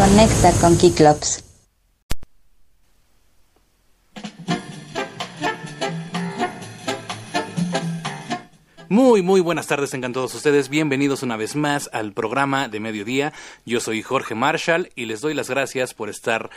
Conecta 0.00 0.50
con 0.62 0.78
Kiklops. 0.78 1.44
Muy, 8.88 9.20
muy 9.20 9.42
buenas 9.42 9.66
tardes 9.66 9.90
tengan 9.90 10.14
todos 10.14 10.34
ustedes. 10.34 10.70
Bienvenidos 10.70 11.22
una 11.22 11.36
vez 11.36 11.54
más 11.54 11.90
al 11.92 12.14
programa 12.14 12.68
de 12.68 12.80
mediodía. 12.80 13.34
Yo 13.66 13.80
soy 13.80 14.00
Jorge 14.00 14.34
Marshall 14.34 14.88
y 14.96 15.04
les 15.04 15.20
doy 15.20 15.34
las 15.34 15.50
gracias 15.50 15.92
por 15.92 16.08
estar 16.08 16.48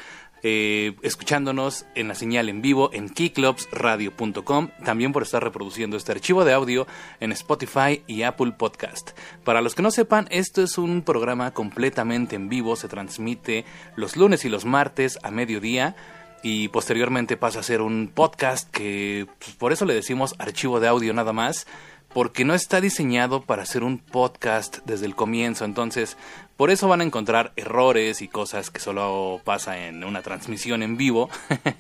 eh, 0.44 0.96
escuchándonos 1.02 1.86
en 1.96 2.09
la 2.09 2.16
señal 2.16 2.50
en 2.50 2.62
vivo 2.62 2.89
en 2.94 3.07
keyclubsradio.com, 3.07 4.70
también 4.84 5.14
por 5.14 5.23
estar 5.23 5.41
reproduciendo 5.41 5.96
este 5.96 6.12
archivo 6.12 6.44
de 6.44 6.52
audio 6.52 6.86
en 7.21 7.32
Spotify 7.32 8.04
y 8.08 8.23
Apple 8.23 8.52
Podcast. 8.52 9.12
Para 9.45 9.62
los 9.62 9.73
que 9.73 9.82
no 9.82 9.90
sepan, 9.90 10.27
esto 10.32 10.62
es 10.62 10.77
un 10.77 11.02
programa 11.02 11.52
completamente 11.52 12.36
en 12.36 12.50
vivo, 12.50 12.76
se 12.76 12.90
transmite 12.90 13.64
los 13.95 14.17
lunes 14.17 14.44
y 14.44 14.50
los 14.50 14.66
martes 14.66 15.17
a 15.23 15.31
mediodía 15.31 15.95
y 16.44 16.67
posteriormente 16.67 17.38
pasa 17.38 17.62
a 17.62 17.64
ser 17.64 17.81
un 17.81 18.12
podcast 18.14 18.70
que 18.70 19.28
pues, 19.39 19.55
por 19.55 19.72
eso 19.72 19.86
le 19.86 19.94
decimos 19.94 20.36
archivo 20.38 20.81
de 20.81 20.89
audio 20.89 21.14
nada 21.14 21.31
más 21.31 21.66
porque 22.13 22.45
no 22.45 22.53
está 22.53 22.80
diseñado 22.81 23.41
para 23.41 23.63
hacer 23.63 23.84
un 23.84 23.98
podcast 23.98 24.80
desde 24.85 25.05
el 25.05 25.16
comienzo, 25.16 25.66
entonces 25.66 26.17
por 26.58 26.70
eso 26.70 26.88
van 26.88 27.02
a 27.02 27.03
encontrar 27.03 27.52
errores 27.55 28.22
y 28.22 28.27
cosas 28.27 28.70
que 28.70 28.80
solo 28.80 29.41
pasa 29.44 29.88
en 29.88 30.03
una 30.03 30.22
transmisión 30.22 30.84
en 30.84 30.98
vivo. 30.98 31.30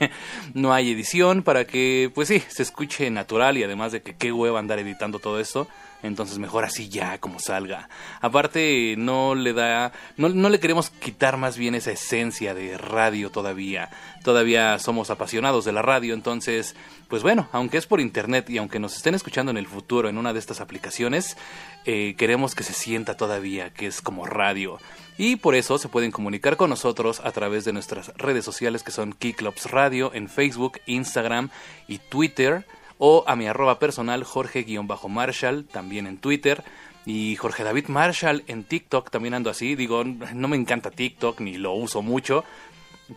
no 0.55 0.73
hay 0.73 0.91
edición 0.91 1.43
para 1.43 1.65
que, 1.65 2.11
pues 2.13 2.27
sí, 2.27 2.43
se 2.47 2.63
escuche 2.63 3.09
natural 3.11 3.57
y 3.57 3.63
además 3.63 3.91
de 3.91 4.01
que 4.01 4.15
qué 4.15 4.31
hueva 4.31 4.59
andar 4.59 4.79
editando 4.79 5.19
todo 5.19 5.39
esto. 5.39 5.67
Entonces 6.03 6.37
mejor 6.37 6.65
así 6.65 6.89
ya 6.89 7.17
como 7.17 7.39
salga. 7.39 7.89
Aparte 8.21 8.95
no 8.97 9.35
le 9.35 9.53
da, 9.53 9.93
no, 10.17 10.29
no 10.29 10.49
le 10.49 10.59
queremos 10.59 10.89
quitar 10.89 11.37
más 11.37 11.57
bien 11.57 11.75
esa 11.75 11.91
esencia 11.91 12.53
de 12.53 12.77
radio 12.77 13.31
todavía. 13.31 13.89
Todavía 14.23 14.77
somos 14.79 15.09
apasionados 15.09 15.65
de 15.65 15.71
la 15.71 15.81
radio, 15.81 16.13
entonces, 16.13 16.75
pues 17.07 17.23
bueno, 17.23 17.49
aunque 17.51 17.77
es 17.77 17.87
por 17.87 18.01
internet 18.01 18.49
y 18.49 18.57
aunque 18.57 18.79
nos 18.79 18.95
estén 18.95 19.15
escuchando 19.15 19.51
en 19.51 19.57
el 19.57 19.67
futuro 19.67 20.09
en 20.09 20.17
una 20.17 20.33
de 20.33 20.39
estas 20.39 20.61
aplicaciones, 20.61 21.37
eh, 21.85 22.15
queremos 22.17 22.53
que 22.53 22.63
se 22.63 22.73
sienta 22.73 23.15
todavía 23.15 23.71
que 23.71 23.87
es 23.87 24.01
como 24.01 24.25
radio. 24.25 24.79
Y 25.17 25.35
por 25.35 25.55
eso 25.55 25.77
se 25.77 25.89
pueden 25.89 26.11
comunicar 26.11 26.57
con 26.57 26.69
nosotros 26.69 27.21
a 27.23 27.31
través 27.31 27.65
de 27.65 27.73
nuestras 27.73 28.13
redes 28.17 28.43
sociales 28.43 28.83
que 28.83 28.91
son 28.91 29.13
Keyclubs 29.13 29.71
Radio 29.71 30.11
en 30.13 30.27
Facebook, 30.27 30.79
Instagram 30.85 31.49
y 31.87 31.99
Twitter 31.99 32.65
o 32.97 33.23
a 33.27 33.35
mi 33.35 33.47
arroba 33.47 33.79
personal 33.79 34.23
Jorge-Marshall 34.23 35.65
también 35.65 36.07
en 36.07 36.17
Twitter 36.17 36.63
y 37.05 37.35
Jorge 37.35 37.63
David 37.63 37.87
Marshall 37.87 38.43
en 38.47 38.63
TikTok 38.63 39.09
también 39.09 39.33
ando 39.33 39.49
así, 39.49 39.75
digo, 39.75 40.03
no 40.03 40.47
me 40.47 40.55
encanta 40.55 40.91
TikTok 40.91 41.41
ni 41.41 41.57
lo 41.57 41.73
uso 41.73 42.01
mucho, 42.01 42.43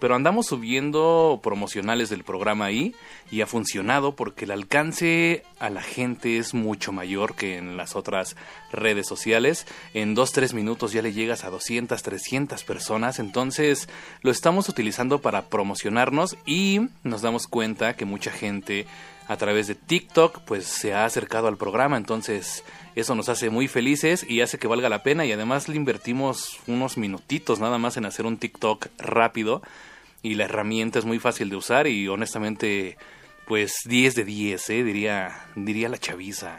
pero 0.00 0.14
andamos 0.14 0.47
subiendo 0.47 1.41
promocionales 1.42 2.10
del 2.10 2.24
programa 2.24 2.66
ahí 2.66 2.94
y 3.30 3.41
ha 3.41 3.47
funcionado 3.47 4.16
porque 4.16 4.44
el 4.44 4.50
alcance 4.50 5.44
a 5.60 5.70
la 5.70 5.82
gente 5.82 6.38
es 6.38 6.54
mucho 6.54 6.92
mayor 6.92 7.34
que 7.36 7.56
en 7.56 7.77
las 7.77 7.94
otras 7.94 8.36
redes 8.72 9.06
sociales. 9.06 9.66
En 9.94 10.16
2-3 10.16 10.54
minutos 10.54 10.92
ya 10.92 11.02
le 11.02 11.12
llegas 11.12 11.44
a 11.44 11.50
200, 11.50 12.02
300 12.02 12.64
personas, 12.64 13.20
entonces 13.20 13.88
lo 14.22 14.30
estamos 14.32 14.69
utilizando 14.69 15.20
para 15.20 15.48
promocionarnos 15.48 16.36
y 16.44 16.88
nos 17.04 17.22
damos 17.22 17.47
cuenta 17.47 17.94
que 17.94 18.04
mucha 18.04 18.32
gente 18.32 18.86
a 19.28 19.36
través 19.36 19.66
de 19.66 19.74
TikTok 19.74 20.41
pues 20.41 20.66
se 20.66 20.94
ha 20.94 21.05
acercado 21.05 21.48
al 21.48 21.56
programa, 21.56 21.96
entonces 21.96 22.64
eso 22.94 23.14
nos 23.14 23.28
hace 23.28 23.50
muy 23.50 23.69
felices 23.69 24.24
y 24.28 24.41
hace 24.41 24.58
que 24.58 24.69
valga 24.69 24.88
la 24.88 25.02
pena 25.02 25.24
y 25.24 25.32
además 25.32 25.69
le 25.69 25.77
invertimos 25.77 26.58
unos 26.66 26.96
minutitos 26.96 27.60
nada 27.60 27.78
más 27.78 27.97
en 27.97 28.06
hacer 28.06 28.27
un 28.27 28.38
TikTok 28.38 28.86
rápido 28.98 29.62
y 30.22 30.34
la 30.34 30.44
herramienta 30.44 30.98
es 30.98 31.04
muy 31.04 31.19
fácil 31.19 31.50
de 31.50 31.56
usar 31.56 31.86
y 31.86 32.08
honestamente 32.08 32.97
pues 33.47 33.82
10 33.84 34.16
de 34.16 34.24
10, 34.24 34.70
¿eh? 34.70 34.82
diría, 34.82 35.47
diría 35.54 35.88
la 35.88 35.98
chaviza. 35.98 36.59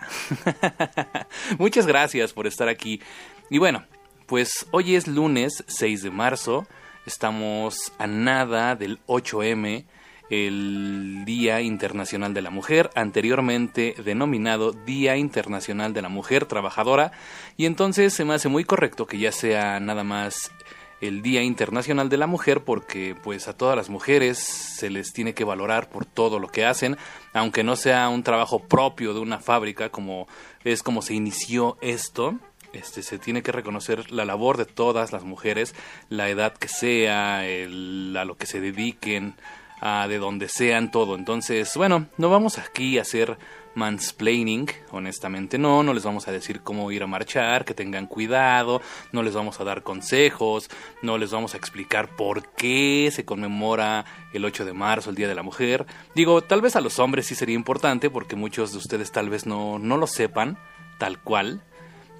Muchas 1.59 1.85
gracias 1.85 2.31
por 2.31 2.47
estar 2.47 2.69
aquí. 2.69 3.01
Y 3.49 3.57
bueno, 3.57 3.85
pues 4.25 4.65
hoy 4.71 4.95
es 4.95 5.05
lunes 5.07 5.65
6 5.67 6.03
de 6.03 6.11
marzo, 6.11 6.65
estamos 7.05 7.91
a 7.97 8.07
nada 8.07 8.75
del 8.75 8.99
8M 9.07 9.85
el 10.29 11.23
Día 11.25 11.61
Internacional 11.61 12.33
de 12.33 12.41
la 12.41 12.49
Mujer, 12.49 12.89
anteriormente 12.95 13.95
denominado 14.03 14.71
Día 14.71 15.17
Internacional 15.17 15.93
de 15.93 16.01
la 16.01 16.09
Mujer 16.09 16.45
Trabajadora, 16.45 17.11
y 17.55 17.65
entonces 17.65 18.13
se 18.13 18.25
me 18.25 18.33
hace 18.33 18.49
muy 18.49 18.63
correcto 18.63 19.07
que 19.07 19.19
ya 19.19 19.31
sea 19.31 19.79
nada 19.79 20.03
más 20.03 20.51
el 20.99 21.21
Día 21.21 21.43
Internacional 21.43 22.09
de 22.09 22.17
la 22.17 22.27
Mujer 22.27 22.63
porque 22.63 23.15
pues 23.21 23.47
a 23.47 23.55
todas 23.55 23.75
las 23.75 23.89
mujeres 23.89 24.39
se 24.39 24.89
les 24.89 25.13
tiene 25.13 25.33
que 25.33 25.43
valorar 25.43 25.89
por 25.89 26.05
todo 26.05 26.39
lo 26.39 26.47
que 26.47 26.65
hacen, 26.65 26.97
aunque 27.33 27.63
no 27.63 27.75
sea 27.75 28.09
un 28.09 28.23
trabajo 28.23 28.59
propio 28.59 29.13
de 29.13 29.19
una 29.19 29.39
fábrica 29.39 29.89
como 29.89 30.27
es 30.63 30.83
como 30.83 31.01
se 31.01 31.13
inició 31.13 31.77
esto. 31.81 32.35
Este, 32.73 33.01
se 33.01 33.17
tiene 33.17 33.43
que 33.43 33.53
reconocer 33.53 34.11
la 34.11 34.25
labor 34.25 34.57
de 34.57 34.65
todas 34.65 35.13
las 35.13 35.23
mujeres, 35.23 35.73
la 36.09 36.29
edad 36.29 36.53
que 36.53 36.67
sea, 36.67 37.39
a 37.39 38.25
lo 38.25 38.35
que 38.37 38.45
se 38.45 38.59
dediquen, 38.59 39.35
de 39.81 40.17
donde 40.17 40.49
sean 40.49 40.91
todo. 40.91 41.15
Entonces, 41.15 41.71
bueno, 41.75 42.07
no 42.17 42.29
vamos 42.29 42.57
aquí 42.57 42.97
a 42.97 43.03
hacer 43.03 43.37
mansplaining, 43.75 44.67
honestamente 44.89 45.59
no, 45.59 45.83
no 45.83 45.93
les 45.93 46.03
vamos 46.03 46.27
a 46.27 46.31
decir 46.31 46.61
cómo 46.61 46.91
ir 46.91 47.03
a 47.03 47.07
marchar, 47.07 47.63
que 47.63 47.75
tengan 47.75 48.07
cuidado, 48.07 48.81
no 49.11 49.21
les 49.21 49.35
vamos 49.35 49.59
a 49.59 49.63
dar 49.63 49.83
consejos, 49.83 50.67
no 51.03 51.19
les 51.19 51.29
vamos 51.29 51.53
a 51.53 51.57
explicar 51.57 52.15
por 52.15 52.49
qué 52.53 53.09
se 53.13 53.23
conmemora 53.23 54.03
el 54.33 54.45
8 54.45 54.65
de 54.65 54.73
marzo, 54.73 55.11
el 55.11 55.15
Día 55.15 55.27
de 55.27 55.35
la 55.35 55.43
Mujer. 55.43 55.85
Digo, 56.15 56.41
tal 56.41 56.61
vez 56.61 56.75
a 56.75 56.81
los 56.81 56.97
hombres 56.97 57.27
sí 57.27 57.35
sería 57.35 57.53
importante 57.53 58.09
porque 58.09 58.35
muchos 58.35 58.71
de 58.71 58.79
ustedes 58.79 59.11
tal 59.11 59.29
vez 59.29 59.45
no, 59.45 59.77
no 59.77 59.97
lo 59.97 60.07
sepan 60.07 60.57
tal 60.97 61.19
cual, 61.21 61.61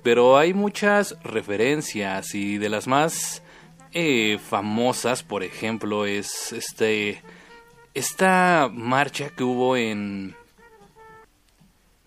pero 0.04 0.38
hay 0.38 0.54
muchas 0.54 1.18
referencias 1.24 2.36
y 2.36 2.60
de 2.60 2.70
las 2.70 2.86
más 2.86 3.42
eh, 3.94 4.38
famosas, 4.38 5.24
por 5.24 5.42
ejemplo, 5.42 6.06
es 6.06 6.52
este 6.54 7.24
esta 7.98 8.70
marcha 8.72 9.32
que 9.32 9.44
hubo 9.44 9.76
en 9.76 10.36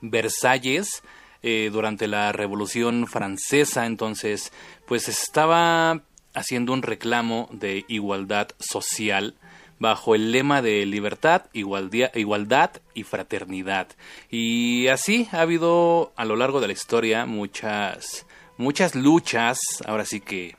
Versalles 0.00 1.02
eh, 1.42 1.68
durante 1.72 2.06
la 2.06 2.30
Revolución 2.30 3.08
Francesa, 3.08 3.86
entonces, 3.86 4.52
pues 4.86 5.08
estaba 5.08 6.02
haciendo 6.32 6.72
un 6.72 6.82
reclamo 6.82 7.48
de 7.50 7.84
igualdad 7.88 8.50
social 8.60 9.34
bajo 9.80 10.14
el 10.14 10.30
lema 10.30 10.62
de 10.62 10.86
libertad, 10.86 11.46
igualdad 11.52 12.70
y 12.94 13.02
fraternidad. 13.02 13.88
Y 14.30 14.86
así 14.86 15.28
ha 15.32 15.40
habido 15.40 16.12
a 16.14 16.24
lo 16.24 16.36
largo 16.36 16.60
de 16.60 16.68
la 16.68 16.72
historia 16.72 17.26
muchas, 17.26 18.26
muchas 18.58 18.94
luchas, 18.94 19.58
ahora 19.86 20.04
sí 20.04 20.20
que 20.20 20.54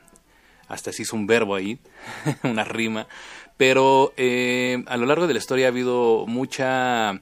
hasta 0.68 0.92
se 0.92 1.04
hizo 1.04 1.16
un 1.16 1.28
verbo 1.28 1.56
ahí, 1.56 1.80
una 2.44 2.64
rima, 2.66 3.08
pero 3.62 4.12
eh, 4.18 4.84
a 4.88 4.98
lo 4.98 5.06
largo 5.06 5.28
de 5.28 5.34
la 5.34 5.38
historia 5.38 5.68
ha 5.68 5.70
habido 5.70 6.26
mucha 6.26 7.22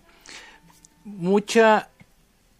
mucha 1.04 1.90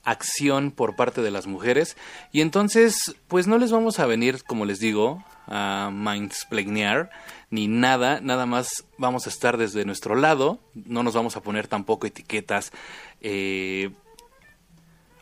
acción 0.04 0.72
por 0.72 0.98
parte 0.98 1.22
de 1.22 1.32
las 1.32 1.48
mujeres. 1.48 1.96
Y 2.34 2.42
entonces 2.42 3.16
pues 3.30 3.48
no 3.48 3.58
les 3.58 3.72
vamos 3.72 4.00
a 4.00 4.06
venir 4.06 4.44
como 4.44 4.66
les 4.66 4.80
digo 4.80 5.24
a 5.48 5.92
mindsplainear 5.94 7.10
ni 7.52 7.70
nada, 7.70 8.20
nada 8.20 8.46
más 8.46 8.84
vamos 8.98 9.28
a 9.28 9.30
estar 9.30 9.56
desde 9.56 9.86
nuestro 9.86 10.16
lado, 10.16 10.60
no 10.76 11.02
nos 11.02 11.14
vamos 11.14 11.38
a 11.38 11.42
poner 11.42 11.70
tampoco 11.70 12.06
etiquetas 12.06 12.74
eh, 13.22 13.92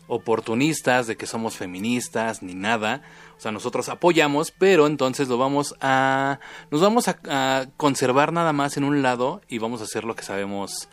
oportunistas 0.07 1.05
de 1.05 1.15
que 1.15 1.27
somos 1.27 1.57
feministas 1.57 2.41
ni 2.41 2.55
nada. 2.55 3.03
O 3.37 3.39
sea, 3.39 3.51
nosotros 3.51 3.87
apoyamos, 3.89 4.51
pero 4.51 4.87
entonces 4.87 5.27
lo 5.27 5.37
vamos 5.37 5.75
a 5.79 6.39
nos 6.71 6.81
vamos 6.81 7.07
a, 7.07 7.67
conservar 7.77 8.33
nada 8.33 8.51
más 8.51 8.77
en 8.77 8.83
un 8.83 9.03
lado 9.03 9.41
y 9.47 9.59
vamos 9.59 9.81
a 9.81 9.83
hacer 9.83 10.05
lo 10.05 10.15
que 10.15 10.23
sabemos 10.23 10.89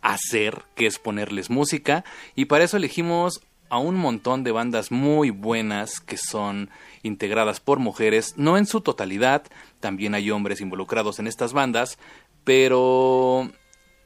hacer, 0.00 0.62
que 0.76 0.86
es 0.86 0.98
ponerles 1.00 1.50
música. 1.50 2.04
Y 2.36 2.44
para 2.44 2.64
eso 2.64 2.76
elegimos 2.76 3.40
a 3.68 3.78
un 3.78 3.96
montón 3.96 4.44
de 4.44 4.52
bandas 4.52 4.92
muy 4.92 5.30
buenas 5.30 6.00
que 6.00 6.16
son 6.16 6.70
integradas 7.02 7.58
por 7.60 7.80
mujeres, 7.80 8.34
no 8.36 8.56
en 8.56 8.66
su 8.66 8.80
totalidad, 8.80 9.42
también 9.80 10.14
hay 10.14 10.30
hombres 10.30 10.60
involucrados 10.60 11.18
en 11.18 11.26
estas 11.26 11.52
bandas, 11.52 11.98
pero 12.44 13.50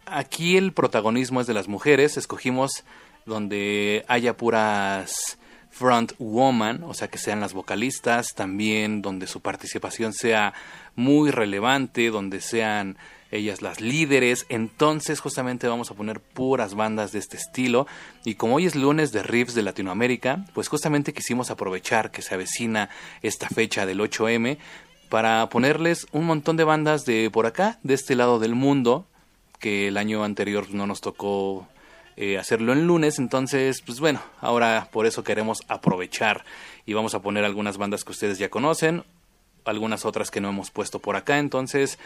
aquí 0.06 0.56
el 0.56 0.72
protagonismo 0.72 1.40
es 1.40 1.46
de 1.46 1.54
las 1.54 1.68
mujeres, 1.68 2.16
escogimos 2.16 2.84
donde 3.24 4.04
haya 4.08 4.36
puras 4.36 5.38
front 5.72 6.12
woman, 6.18 6.84
o 6.84 6.94
sea 6.94 7.08
que 7.08 7.18
sean 7.18 7.40
las 7.40 7.54
vocalistas, 7.54 8.34
también 8.34 9.02
donde 9.02 9.26
su 9.26 9.40
participación 9.40 10.12
sea 10.12 10.54
muy 10.94 11.30
relevante, 11.30 12.10
donde 12.10 12.40
sean 12.40 12.98
ellas 13.32 13.62
las 13.62 13.80
líderes, 13.80 14.44
entonces 14.50 15.18
justamente 15.18 15.66
vamos 15.66 15.90
a 15.90 15.94
poner 15.94 16.20
puras 16.20 16.74
bandas 16.74 17.12
de 17.12 17.18
este 17.18 17.38
estilo. 17.38 17.86
Y 18.24 18.34
como 18.34 18.56
hoy 18.56 18.66
es 18.66 18.76
lunes 18.76 19.10
de 19.10 19.22
riffs 19.22 19.54
de 19.54 19.62
Latinoamérica, 19.62 20.44
pues 20.52 20.68
justamente 20.68 21.14
quisimos 21.14 21.50
aprovechar 21.50 22.10
que 22.10 22.20
se 22.20 22.34
avecina 22.34 22.90
esta 23.22 23.48
fecha 23.48 23.86
del 23.86 24.00
8M 24.00 24.58
para 25.08 25.48
ponerles 25.48 26.06
un 26.12 26.26
montón 26.26 26.58
de 26.58 26.64
bandas 26.64 27.06
de 27.06 27.30
por 27.30 27.46
acá, 27.46 27.78
de 27.82 27.94
este 27.94 28.14
lado 28.14 28.38
del 28.38 28.54
mundo, 28.54 29.06
que 29.58 29.88
el 29.88 29.96
año 29.96 30.24
anterior 30.24 30.66
no 30.70 30.86
nos 30.86 31.00
tocó 31.00 31.66
eh, 32.16 32.38
hacerlo 32.38 32.72
en 32.72 32.86
lunes, 32.86 33.18
entonces, 33.18 33.80
pues 33.80 34.00
bueno, 34.00 34.20
ahora 34.40 34.88
por 34.92 35.06
eso 35.06 35.24
queremos 35.24 35.62
aprovechar 35.68 36.44
y 36.84 36.92
vamos 36.92 37.14
a 37.14 37.22
poner 37.22 37.44
algunas 37.44 37.78
bandas 37.78 38.04
que 38.04 38.12
ustedes 38.12 38.38
ya 38.38 38.50
conocen, 38.50 39.04
algunas 39.64 40.04
otras 40.04 40.30
que 40.30 40.40
no 40.40 40.50
hemos 40.50 40.70
puesto 40.70 40.98
por 40.98 41.16
acá, 41.16 41.38
entonces, 41.38 41.98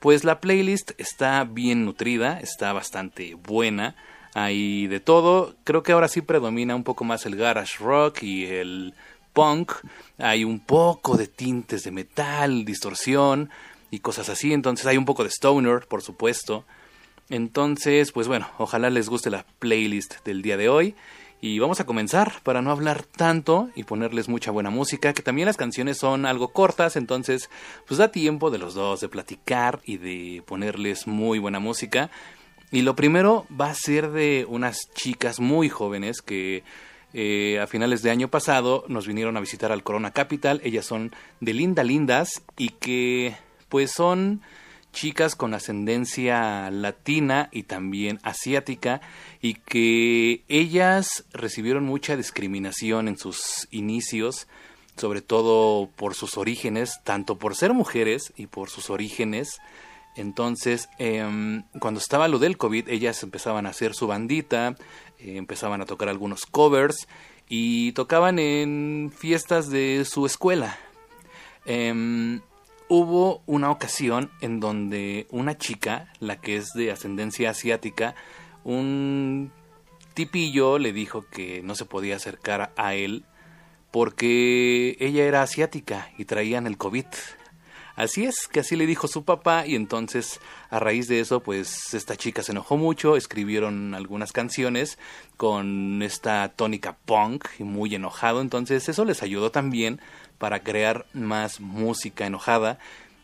pues 0.00 0.24
la 0.24 0.40
playlist 0.40 0.92
está 0.98 1.44
bien 1.44 1.84
nutrida, 1.84 2.38
está 2.40 2.72
bastante 2.72 3.34
buena, 3.34 3.96
hay 4.34 4.86
de 4.86 5.00
todo, 5.00 5.56
creo 5.64 5.82
que 5.82 5.92
ahora 5.92 6.08
sí 6.08 6.20
predomina 6.22 6.76
un 6.76 6.84
poco 6.84 7.04
más 7.04 7.26
el 7.26 7.36
garage 7.36 7.78
rock 7.82 8.22
y 8.22 8.46
el 8.46 8.94
punk, 9.32 9.72
hay 10.18 10.44
un 10.44 10.60
poco 10.60 11.16
de 11.16 11.26
tintes 11.26 11.84
de 11.84 11.90
metal, 11.90 12.64
distorsión 12.64 13.50
y 13.90 14.00
cosas 14.00 14.28
así, 14.28 14.52
entonces 14.52 14.86
hay 14.86 14.96
un 14.96 15.04
poco 15.04 15.24
de 15.24 15.30
stoner, 15.30 15.86
por 15.88 16.02
supuesto, 16.02 16.64
entonces, 17.30 18.12
pues 18.12 18.28
bueno, 18.28 18.48
ojalá 18.58 18.90
les 18.90 19.08
guste 19.08 19.30
la 19.30 19.44
playlist 19.58 20.24
del 20.24 20.42
día 20.42 20.56
de 20.56 20.68
hoy. 20.68 20.94
Y 21.40 21.60
vamos 21.60 21.78
a 21.78 21.86
comenzar 21.86 22.32
para 22.42 22.62
no 22.62 22.72
hablar 22.72 23.04
tanto 23.04 23.70
y 23.76 23.84
ponerles 23.84 24.28
mucha 24.28 24.50
buena 24.50 24.70
música, 24.70 25.12
que 25.12 25.22
también 25.22 25.46
las 25.46 25.56
canciones 25.56 25.96
son 25.96 26.26
algo 26.26 26.48
cortas, 26.48 26.96
entonces 26.96 27.48
pues 27.86 27.98
da 27.98 28.10
tiempo 28.10 28.50
de 28.50 28.58
los 28.58 28.74
dos 28.74 29.00
de 29.00 29.08
platicar 29.08 29.78
y 29.84 29.98
de 29.98 30.42
ponerles 30.44 31.06
muy 31.06 31.38
buena 31.38 31.60
música. 31.60 32.10
Y 32.72 32.82
lo 32.82 32.96
primero 32.96 33.46
va 33.48 33.70
a 33.70 33.74
ser 33.74 34.10
de 34.10 34.46
unas 34.48 34.90
chicas 34.94 35.38
muy 35.38 35.68
jóvenes 35.68 36.22
que 36.22 36.64
eh, 37.14 37.60
a 37.60 37.68
finales 37.68 38.02
de 38.02 38.10
año 38.10 38.28
pasado 38.28 38.84
nos 38.88 39.06
vinieron 39.06 39.36
a 39.36 39.40
visitar 39.40 39.70
al 39.70 39.84
Corona 39.84 40.10
Capital. 40.10 40.60
Ellas 40.64 40.86
son 40.86 41.12
de 41.40 41.54
Linda 41.54 41.84
Lindas 41.84 42.42
y 42.56 42.70
que 42.70 43.36
pues 43.68 43.92
son 43.92 44.42
chicas 44.98 45.36
con 45.36 45.54
ascendencia 45.54 46.72
latina 46.72 47.48
y 47.52 47.62
también 47.62 48.18
asiática 48.24 49.00
y 49.40 49.54
que 49.54 50.42
ellas 50.48 51.24
recibieron 51.32 51.84
mucha 51.84 52.16
discriminación 52.16 53.06
en 53.06 53.16
sus 53.16 53.68
inicios, 53.70 54.48
sobre 54.96 55.22
todo 55.22 55.88
por 55.94 56.16
sus 56.16 56.36
orígenes, 56.36 57.00
tanto 57.04 57.38
por 57.38 57.54
ser 57.54 57.74
mujeres 57.74 58.32
y 58.36 58.48
por 58.48 58.70
sus 58.70 58.90
orígenes. 58.90 59.60
Entonces, 60.16 60.88
em, 60.98 61.62
cuando 61.78 62.00
estaba 62.00 62.26
lo 62.26 62.40
del 62.40 62.56
COVID, 62.56 62.88
ellas 62.88 63.22
empezaban 63.22 63.66
a 63.66 63.70
hacer 63.70 63.94
su 63.94 64.08
bandita, 64.08 64.74
eh, 65.20 65.36
empezaban 65.36 65.80
a 65.80 65.86
tocar 65.86 66.08
algunos 66.08 66.44
covers 66.44 67.06
y 67.48 67.92
tocaban 67.92 68.40
en 68.40 69.12
fiestas 69.16 69.70
de 69.70 70.04
su 70.04 70.26
escuela. 70.26 70.76
Em, 71.66 72.40
hubo 72.88 73.42
una 73.46 73.70
ocasión 73.70 74.30
en 74.40 74.60
donde 74.60 75.26
una 75.30 75.56
chica, 75.58 76.12
la 76.20 76.40
que 76.40 76.56
es 76.56 76.72
de 76.74 76.90
ascendencia 76.90 77.50
asiática, 77.50 78.14
un 78.64 79.52
tipillo 80.14 80.78
le 80.78 80.92
dijo 80.92 81.26
que 81.30 81.62
no 81.62 81.74
se 81.74 81.84
podía 81.84 82.16
acercar 82.16 82.72
a 82.76 82.94
él 82.94 83.24
porque 83.90 84.96
ella 85.00 85.24
era 85.24 85.42
asiática 85.42 86.10
y 86.18 86.24
traían 86.24 86.66
el 86.66 86.76
COVID. 86.76 87.06
Así 87.96 88.26
es, 88.26 88.46
que 88.46 88.60
así 88.60 88.76
le 88.76 88.86
dijo 88.86 89.08
su 89.08 89.24
papá 89.24 89.66
y 89.66 89.74
entonces 89.74 90.40
a 90.70 90.78
raíz 90.78 91.08
de 91.08 91.18
eso 91.18 91.40
pues 91.40 91.94
esta 91.94 92.16
chica 92.16 92.44
se 92.44 92.52
enojó 92.52 92.76
mucho, 92.76 93.16
escribieron 93.16 93.92
algunas 93.92 94.32
canciones 94.32 94.98
con 95.36 96.00
esta 96.02 96.48
tónica 96.50 96.96
punk 97.04 97.46
y 97.58 97.64
muy 97.64 97.92
enojado, 97.94 98.40
entonces 98.40 98.88
eso 98.88 99.04
les 99.04 99.24
ayudó 99.24 99.50
también 99.50 100.00
para 100.38 100.62
crear 100.62 101.06
más 101.12 101.60
música 101.60 102.26
enojada. 102.26 102.78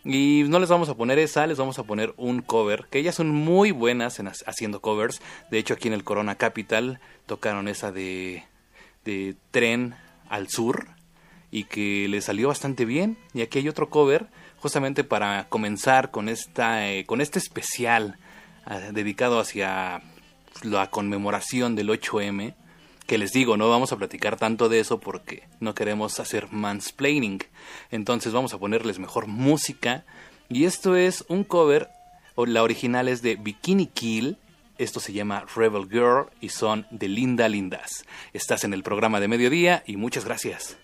Y 0.05 0.44
no 0.49 0.58
les 0.58 0.69
vamos 0.69 0.90
a 0.90 0.94
poner 0.94 1.19
esa, 1.19 1.46
les 1.46 1.56
vamos 1.56 1.78
a 1.78 1.84
poner 1.84 2.12
un 2.19 2.43
cover, 2.43 2.87
que 2.90 2.99
ellas 2.99 3.14
son 3.14 3.31
muy 3.31 3.70
buenas 3.70 4.19
en 4.19 4.28
haciendo 4.28 4.81
covers. 4.81 5.22
De 5.50 5.58
hecho, 5.58 5.75
aquí 5.75 5.88
en 5.88 5.94
el 5.94 6.05
Corona 6.05 6.34
Capital 6.34 7.00
tocaron 7.25 7.69
esa 7.69 7.90
de, 7.90 8.44
de 9.05 9.34
Tren 9.50 9.94
al 10.28 10.49
Sur 10.49 10.88
y 11.50 11.64
que 11.64 12.06
le 12.08 12.20
salió 12.20 12.49
bastante 12.49 12.84
bien. 12.84 13.17
Y 13.32 13.40
aquí 13.40 13.60
hay 13.60 13.69
otro 13.69 13.88
cover, 13.88 14.26
justamente 14.58 15.05
para 15.05 15.49
comenzar 15.49 16.10
con, 16.10 16.28
esta, 16.28 16.90
eh, 16.90 17.06
con 17.06 17.22
este 17.22 17.38
especial 17.38 18.19
ah, 18.67 18.78
dedicado 18.93 19.40
hacia 19.40 20.02
la 20.62 20.90
conmemoración 20.90 21.76
del 21.76 21.88
8M 21.88 22.55
que 23.06 23.19
les 23.19 23.33
digo, 23.33 23.56
no 23.56 23.69
vamos 23.69 23.93
a 23.93 23.97
platicar 23.97 24.37
tanto 24.37 24.69
de 24.69 24.81
eso 24.81 24.99
porque 24.99 25.45
no 25.61 25.75
queremos 25.75 26.21
hacer 26.21 26.49
mansplaining. 26.51 27.43
Entonces 27.91 28.33
vamos 28.33 28.55
a 28.55 28.59
ponerles 28.59 28.99
mejor 28.99 29.27
música. 29.27 30.05
Y 30.49 30.65
esto 30.65 30.97
es 30.97 31.25
un 31.29 31.45
cover, 31.45 31.91
la 32.37 32.62
original 32.62 33.09
es 33.09 33.23
de 33.23 33.37
Bikini 33.37 33.87
Kill. 33.87 34.39
Esto 34.79 35.01
se 35.01 35.12
llama 35.12 35.45
Rebel 35.55 35.89
Girl 35.89 36.27
y 36.41 36.49
son 36.49 36.87
de 36.91 37.09
Linda 37.09 37.49
Lindas. 37.49 38.05
Estás 38.33 38.65
en 38.65 38.75
el 38.75 38.83
programa 38.83 39.21
de 39.21 39.29
mediodía 39.29 39.85
y 39.87 39.97
muchas 39.97 40.25
gracias. 40.25 40.77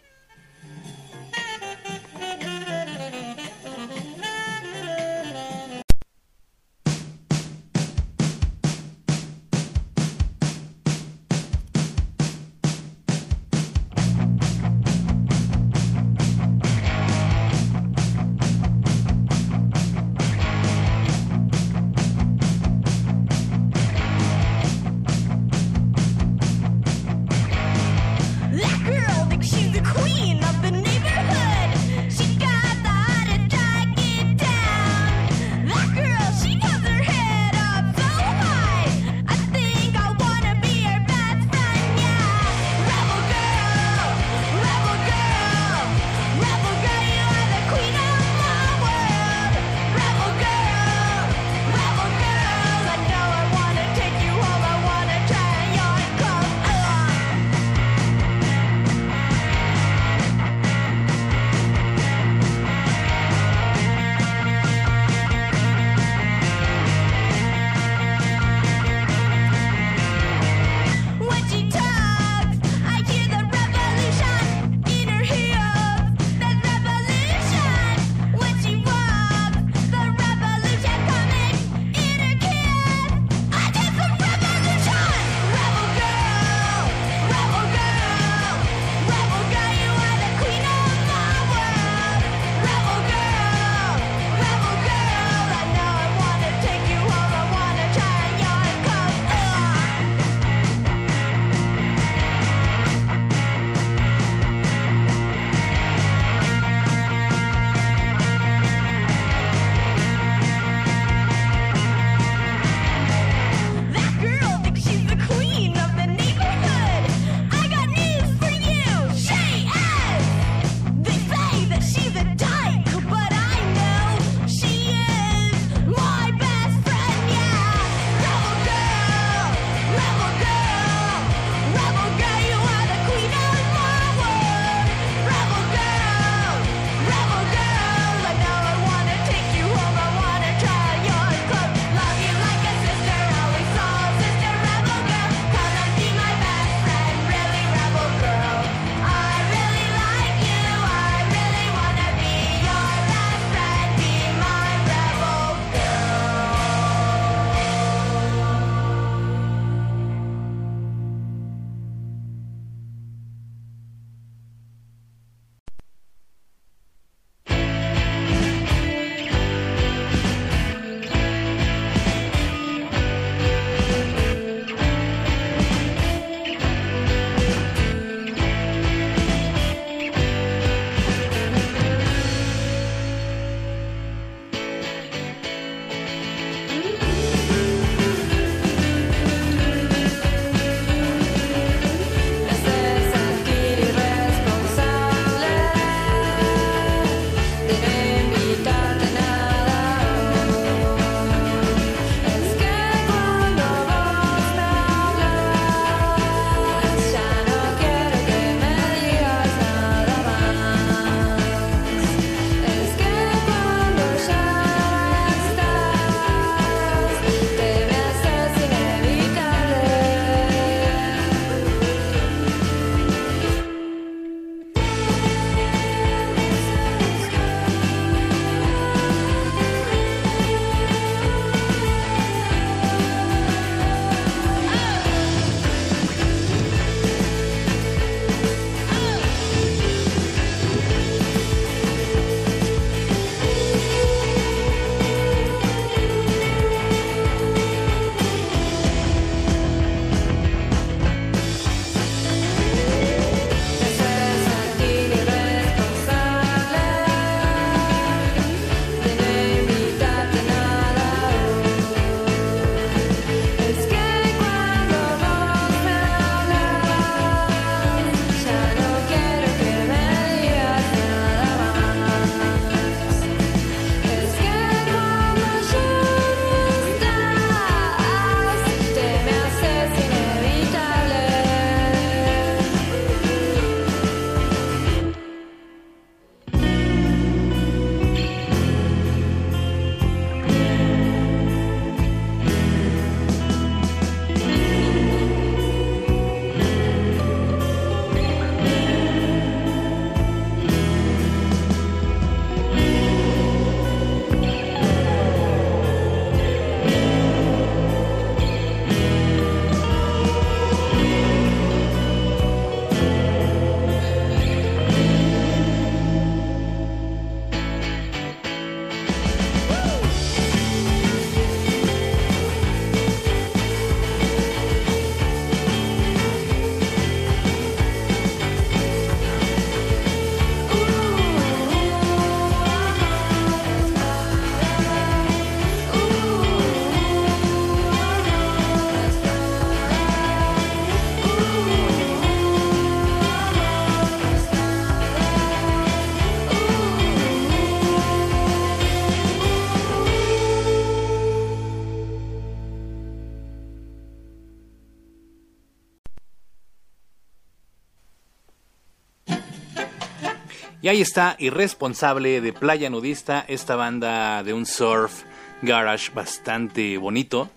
Y 360.82 360.88
ahí 360.88 361.02
está, 361.02 361.36
Irresponsable 361.38 362.40
de 362.40 362.54
Playa 362.54 362.88
Nudista, 362.88 363.44
esta 363.48 363.76
banda 363.76 364.42
de 364.42 364.54
un 364.54 364.64
surf 364.64 365.24
garage 365.60 366.10
bastante 366.14 366.96
bonito. 366.96 367.50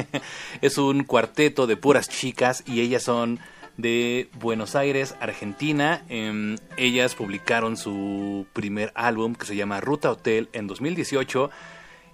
es 0.60 0.76
un 0.76 1.04
cuarteto 1.04 1.66
de 1.66 1.78
puras 1.78 2.10
chicas 2.10 2.62
y 2.66 2.82
ellas 2.82 3.04
son 3.04 3.38
de 3.78 4.28
Buenos 4.38 4.76
Aires, 4.76 5.14
Argentina. 5.18 6.04
Em, 6.10 6.58
ellas 6.76 7.14
publicaron 7.14 7.78
su 7.78 8.46
primer 8.52 8.92
álbum 8.94 9.34
que 9.34 9.46
se 9.46 9.56
llama 9.56 9.80
Ruta 9.80 10.10
Hotel 10.10 10.50
en 10.52 10.66
2018 10.66 11.48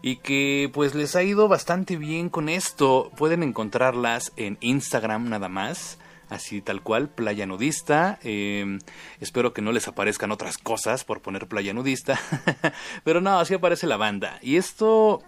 y 0.03 0.19
que 0.19 0.71
pues 0.73 0.95
les 0.95 1.17
ha 1.17 1.25
ido 1.25 1.49
bastante 1.49 1.97
bien 1.97 2.29
con 2.29 2.49
esto. 2.49 3.11
Pueden 3.17 3.43
encontrarlas 3.43 4.33
en 4.37 4.57
Instagram 4.61 5.29
nada 5.31 5.49
más 5.49 5.99
así 6.35 6.61
tal 6.61 6.83
cual, 6.83 7.09
playa 7.09 7.47
nudista. 7.47 8.19
Em, 8.23 8.79
espero 9.21 9.53
que 9.53 9.63
no 9.63 9.73
les 9.73 9.89
aparezcan 9.89 10.33
otras 10.33 10.59
cosas 10.59 11.05
por 11.05 11.23
poner 11.23 11.47
playa 11.47 11.73
nudista, 11.73 12.21
pero 13.05 13.21
no, 13.21 13.39
así 13.39 13.55
aparece 13.55 13.87
la 13.87 13.97
banda. 13.97 14.39
Y 14.43 14.57
esto, 14.57 15.23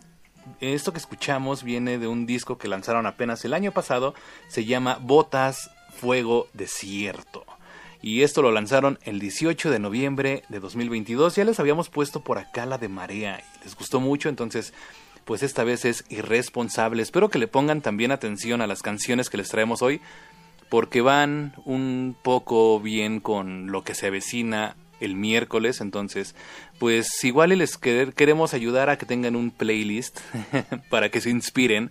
esto 0.61 0.93
que 0.93 0.99
escuchamos 0.99 1.63
viene 1.63 1.99
de 1.99 2.07
un 2.07 2.27
disco 2.27 2.59
que 2.59 2.69
lanzaron 2.69 3.07
apenas 3.07 3.45
el 3.45 3.55
año 3.55 3.73
pasado, 3.73 4.15
se 4.49 4.65
llama 4.65 4.99
Botas, 5.01 5.71
Fuego, 5.99 6.49
Desierto. 6.53 7.45
Y 8.03 8.23
esto 8.23 8.43
lo 8.43 8.53
lanzaron 8.53 8.99
el 9.03 9.19
18 9.19 9.71
de 9.71 9.79
noviembre 9.79 10.43
de 10.49 10.61
2022. 10.61 11.35
Ya 11.35 11.45
les 11.45 11.59
habíamos 11.59 11.89
puesto 11.89 12.21
por 12.21 12.39
acá 12.39 12.67
la 12.67 12.79
de 12.79 12.89
Marea 12.89 13.41
y 13.41 13.65
les 13.65 13.75
gustó 13.75 14.01
mucho, 14.01 14.29
entonces 14.29 14.73
pues 15.27 15.43
esta 15.43 15.65
vez 15.65 15.85
es 15.85 16.05
irresponsable. 16.09 17.03
Espero 17.03 17.29
que 17.29 17.41
le 17.41 17.49
pongan 17.49 17.83
también 17.83 18.13
atención 18.13 18.63
a 18.63 18.69
las 18.69 18.81
canciones 18.81 19.29
que 19.29 19.37
les 19.37 19.49
traemos 19.49 19.83
hoy, 19.83 20.01
porque 20.69 21.01
van 21.01 21.55
un 21.65 22.17
poco 22.21 22.81
bien 22.81 23.21
con 23.21 23.71
lo 23.71 23.85
que 23.85 23.95
se 23.95 24.07
avecina 24.07 24.77
el 25.01 25.15
miércoles, 25.15 25.81
entonces 25.81 26.35
pues 26.79 27.23
igual 27.25 27.51
les 27.51 27.79
queremos 27.79 28.55
ayudar 28.55 28.91
a 28.91 28.99
que 28.99 29.07
tengan 29.07 29.37
un 29.37 29.51
playlist 29.51 30.21
para 30.91 31.11
que 31.11 31.21
se 31.21 31.31
inspiren 31.31 31.91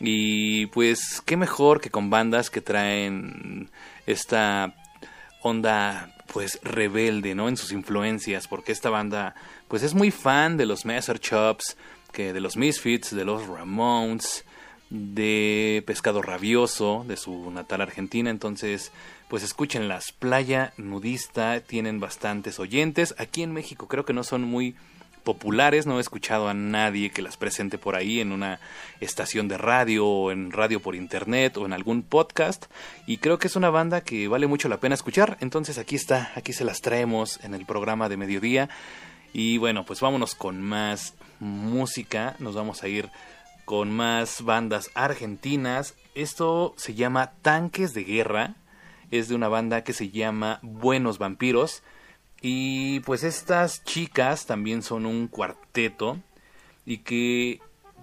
y 0.00 0.66
pues 0.66 1.22
qué 1.24 1.36
mejor 1.36 1.80
que 1.80 1.90
con 1.90 2.10
bandas 2.10 2.50
que 2.50 2.60
traen 2.60 3.70
esta 4.06 4.74
onda 5.42 6.10
pues 6.32 6.58
rebelde, 6.62 7.34
¿no? 7.34 7.48
En 7.48 7.56
sus 7.56 7.70
influencias, 7.70 8.48
porque 8.48 8.72
esta 8.72 8.90
banda 8.90 9.34
pues 9.68 9.82
es 9.82 9.94
muy 9.94 10.10
fan 10.10 10.56
de 10.56 10.66
los 10.66 10.84
Messer 10.84 11.20
Chops, 11.20 11.76
que 12.12 12.32
de 12.32 12.40
los 12.40 12.56
Misfits, 12.56 13.14
de 13.14 13.24
los 13.24 13.46
Ramones, 13.46 14.44
de 14.94 15.82
Pescado 15.86 16.22
Rabioso, 16.22 17.04
de 17.08 17.16
su 17.16 17.50
natal 17.50 17.80
Argentina. 17.80 18.30
Entonces, 18.30 18.92
pues 19.28 19.42
escúchenlas. 19.42 20.12
Playa 20.12 20.72
Nudista, 20.76 21.60
tienen 21.60 21.98
bastantes 21.98 22.60
oyentes. 22.60 23.14
Aquí 23.18 23.42
en 23.42 23.52
México 23.52 23.88
creo 23.88 24.04
que 24.04 24.12
no 24.12 24.22
son 24.22 24.42
muy 24.42 24.76
populares, 25.24 25.86
no 25.86 25.96
he 25.96 26.00
escuchado 26.00 26.48
a 26.48 26.54
nadie 26.54 27.10
que 27.10 27.22
las 27.22 27.38
presente 27.38 27.78
por 27.78 27.96
ahí 27.96 28.20
en 28.20 28.30
una 28.30 28.60
estación 29.00 29.48
de 29.48 29.56
radio 29.56 30.06
o 30.06 30.30
en 30.30 30.52
radio 30.52 30.80
por 30.80 30.94
internet 30.94 31.56
o 31.56 31.64
en 31.64 31.72
algún 31.72 32.02
podcast 32.02 32.66
y 33.06 33.16
creo 33.16 33.38
que 33.38 33.46
es 33.46 33.56
una 33.56 33.70
banda 33.70 34.02
que 34.02 34.28
vale 34.28 34.46
mucho 34.46 34.68
la 34.68 34.80
pena 34.80 34.94
escuchar, 34.94 35.38
entonces 35.40 35.78
aquí 35.78 35.96
está, 35.96 36.30
aquí 36.34 36.52
se 36.52 36.66
las 36.66 36.82
traemos 36.82 37.42
en 37.42 37.54
el 37.54 37.64
programa 37.64 38.10
de 38.10 38.18
mediodía 38.18 38.68
y 39.32 39.56
bueno, 39.56 39.86
pues 39.86 40.00
vámonos 40.00 40.34
con 40.34 40.60
más 40.60 41.14
música, 41.40 42.36
nos 42.38 42.54
vamos 42.54 42.82
a 42.82 42.88
ir 42.88 43.08
con 43.64 43.90
más 43.90 44.42
bandas 44.42 44.90
argentinas. 44.94 45.94
Esto 46.14 46.74
se 46.76 46.94
llama 46.94 47.32
Tanques 47.42 47.94
de 47.94 48.04
Guerra. 48.04 48.56
Es 49.10 49.28
de 49.28 49.34
una 49.34 49.48
banda 49.48 49.84
que 49.84 49.92
se 49.92 50.10
llama 50.10 50.58
Buenos 50.62 51.18
Vampiros. 51.18 51.82
Y 52.40 53.00
pues 53.00 53.24
estas 53.24 53.84
chicas 53.84 54.46
también 54.46 54.82
son 54.82 55.06
un 55.06 55.28
cuarteto 55.28 56.18
y 56.84 56.98
que 56.98 57.60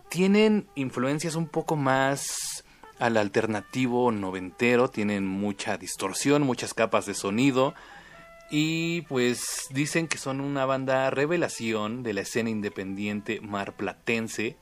tienen 0.09 0.67
influencias 0.75 1.35
un 1.35 1.47
poco 1.47 1.75
más 1.75 2.63
al 2.99 3.17
alternativo 3.17 4.11
noventero, 4.11 4.89
tienen 4.89 5.25
mucha 5.25 5.77
distorsión, 5.77 6.43
muchas 6.43 6.73
capas 6.73 7.05
de 7.05 7.13
sonido 7.13 7.73
y 8.51 9.03
pues 9.03 9.67
dicen 9.69 10.07
que 10.07 10.17
son 10.17 10.41
una 10.41 10.65
banda 10.65 11.09
revelación 11.09 12.03
de 12.03 12.13
la 12.13 12.21
escena 12.21 12.49
independiente 12.49 13.39
marplatense 13.41 14.57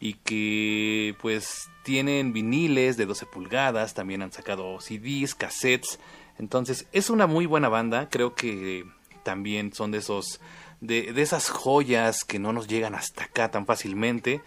y 0.00 0.14
que 0.14 1.14
pues 1.20 1.70
tienen 1.84 2.32
viniles 2.32 2.96
de 2.96 3.06
12 3.06 3.26
pulgadas, 3.26 3.94
también 3.94 4.22
han 4.22 4.32
sacado 4.32 4.80
CDs, 4.80 5.34
cassettes, 5.34 6.00
entonces 6.38 6.86
es 6.92 7.10
una 7.10 7.26
muy 7.26 7.46
buena 7.46 7.68
banda, 7.68 8.08
creo 8.08 8.34
que 8.34 8.86
también 9.22 9.72
son 9.74 9.90
de 9.90 9.98
esos 9.98 10.40
de, 10.80 11.12
esas 11.20 11.50
joyas 11.50 12.24
que 12.24 12.38
no 12.38 12.52
nos 12.52 12.66
llegan 12.66 12.94
hasta 12.94 13.24
acá 13.24 13.50
tan 13.50 13.66
fácilmente. 13.66 14.40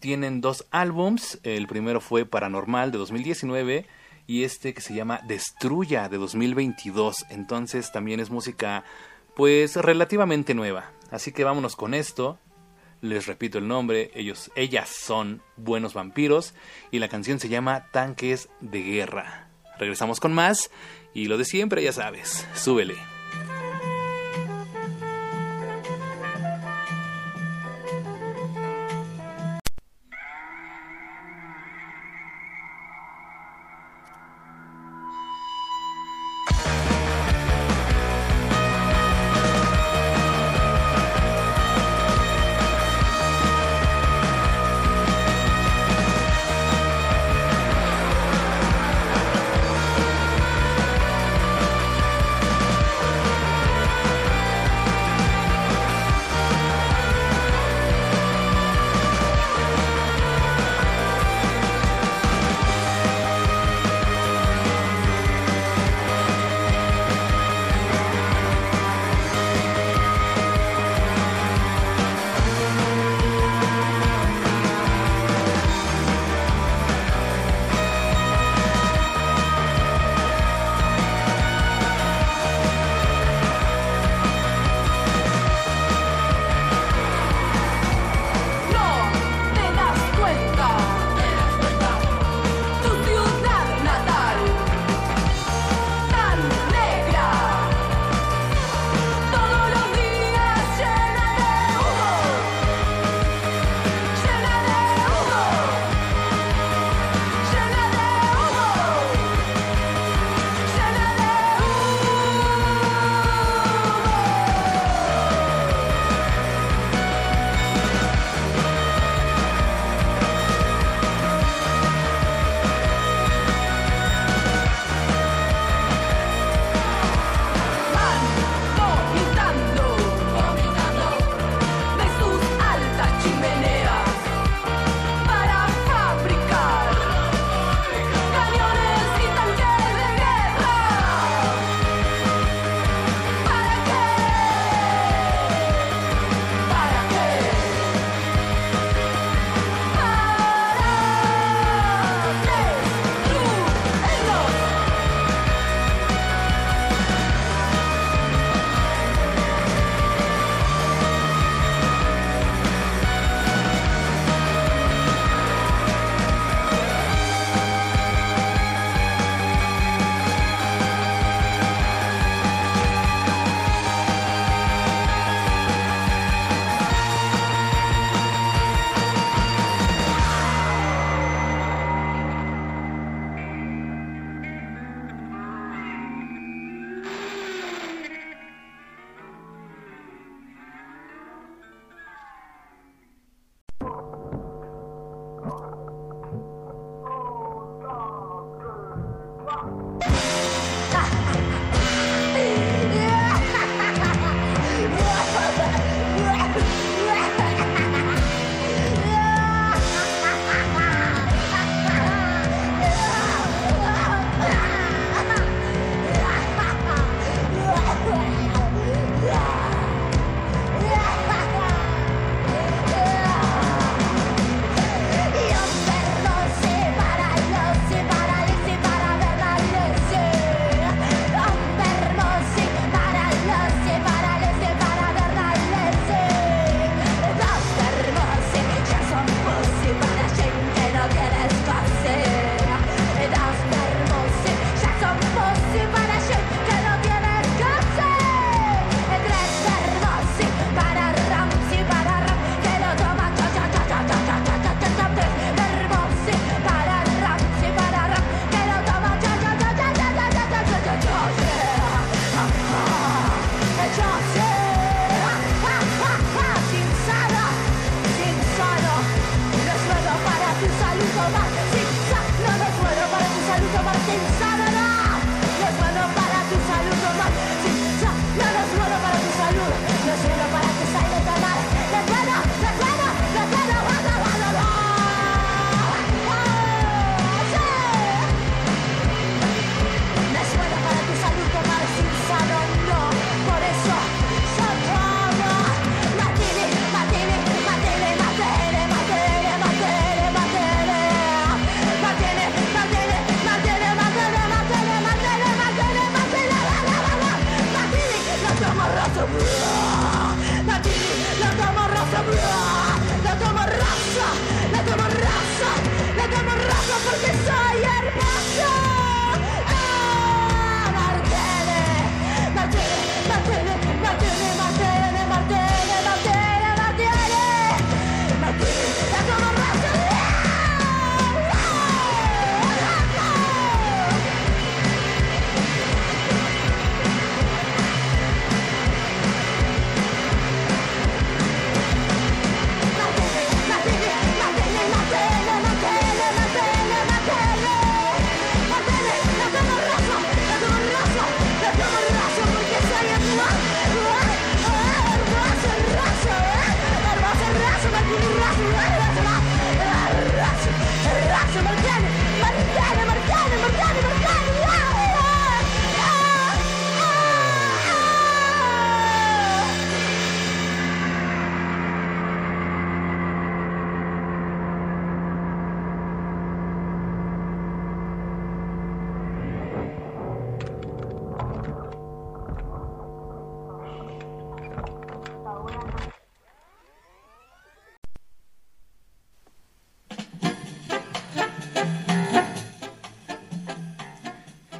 tienen 0.00 0.40
dos 0.40 0.66
álbums, 0.70 1.38
el 1.42 1.66
primero 1.66 2.00
fue 2.00 2.26
Paranormal 2.26 2.92
de 2.92 2.98
2019 2.98 3.86
y 4.26 4.44
este 4.44 4.74
que 4.74 4.80
se 4.80 4.94
llama 4.94 5.20
Destruya 5.26 6.08
de 6.08 6.18
2022, 6.18 7.26
entonces 7.30 7.92
también 7.92 8.20
es 8.20 8.30
música 8.30 8.84
pues 9.34 9.76
relativamente 9.76 10.54
nueva. 10.54 10.90
Así 11.10 11.32
que 11.32 11.44
vámonos 11.44 11.76
con 11.76 11.94
esto. 11.94 12.38
Les 13.00 13.26
repito 13.26 13.58
el 13.58 13.68
nombre, 13.68 14.10
ellos, 14.14 14.50
ellas 14.56 14.88
son 14.88 15.42
buenos 15.56 15.94
vampiros 15.94 16.54
y 16.90 16.98
la 16.98 17.08
canción 17.08 17.38
se 17.38 17.48
llama 17.48 17.86
Tanques 17.92 18.48
de 18.60 18.82
Guerra. 18.82 19.48
Regresamos 19.78 20.18
con 20.18 20.32
más 20.32 20.70
y 21.14 21.26
lo 21.26 21.38
de 21.38 21.44
siempre 21.44 21.82
ya 21.82 21.92
sabes, 21.92 22.46
súbele. 22.54 23.17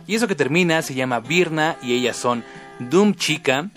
Y 0.09 0.15
eso 0.15 0.27
que 0.27 0.35
termina 0.35 0.81
se 0.81 0.95
llama 0.95 1.21
Birna 1.21 1.77
y 1.83 1.93
ellas 1.93 2.17
son 2.17 2.43
Doom 2.79 3.15
Chica 3.15 3.69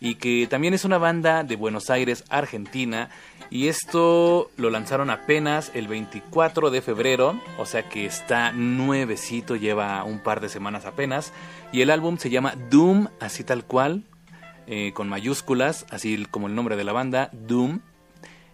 y 0.00 0.16
que 0.16 0.46
también 0.46 0.74
es 0.74 0.84
una 0.84 0.98
banda 0.98 1.44
de 1.44 1.56
Buenos 1.56 1.88
Aires, 1.88 2.24
Argentina. 2.28 3.08
Y 3.48 3.68
esto 3.68 4.50
lo 4.58 4.68
lanzaron 4.68 5.08
apenas 5.08 5.70
el 5.72 5.88
24 5.88 6.70
de 6.70 6.82
febrero, 6.82 7.40
o 7.56 7.64
sea 7.64 7.88
que 7.88 8.04
está 8.04 8.52
nuevecito, 8.52 9.56
lleva 9.56 10.04
un 10.04 10.18
par 10.18 10.42
de 10.42 10.50
semanas 10.50 10.84
apenas. 10.84 11.32
Y 11.72 11.80
el 11.80 11.88
álbum 11.88 12.18
se 12.18 12.28
llama 12.28 12.54
Doom, 12.68 13.08
así 13.18 13.42
tal 13.42 13.64
cual, 13.64 14.04
eh, 14.66 14.92
con 14.92 15.08
mayúsculas, 15.08 15.86
así 15.90 16.26
como 16.30 16.48
el 16.48 16.54
nombre 16.54 16.76
de 16.76 16.84
la 16.84 16.92
banda, 16.92 17.30
Doom. 17.32 17.80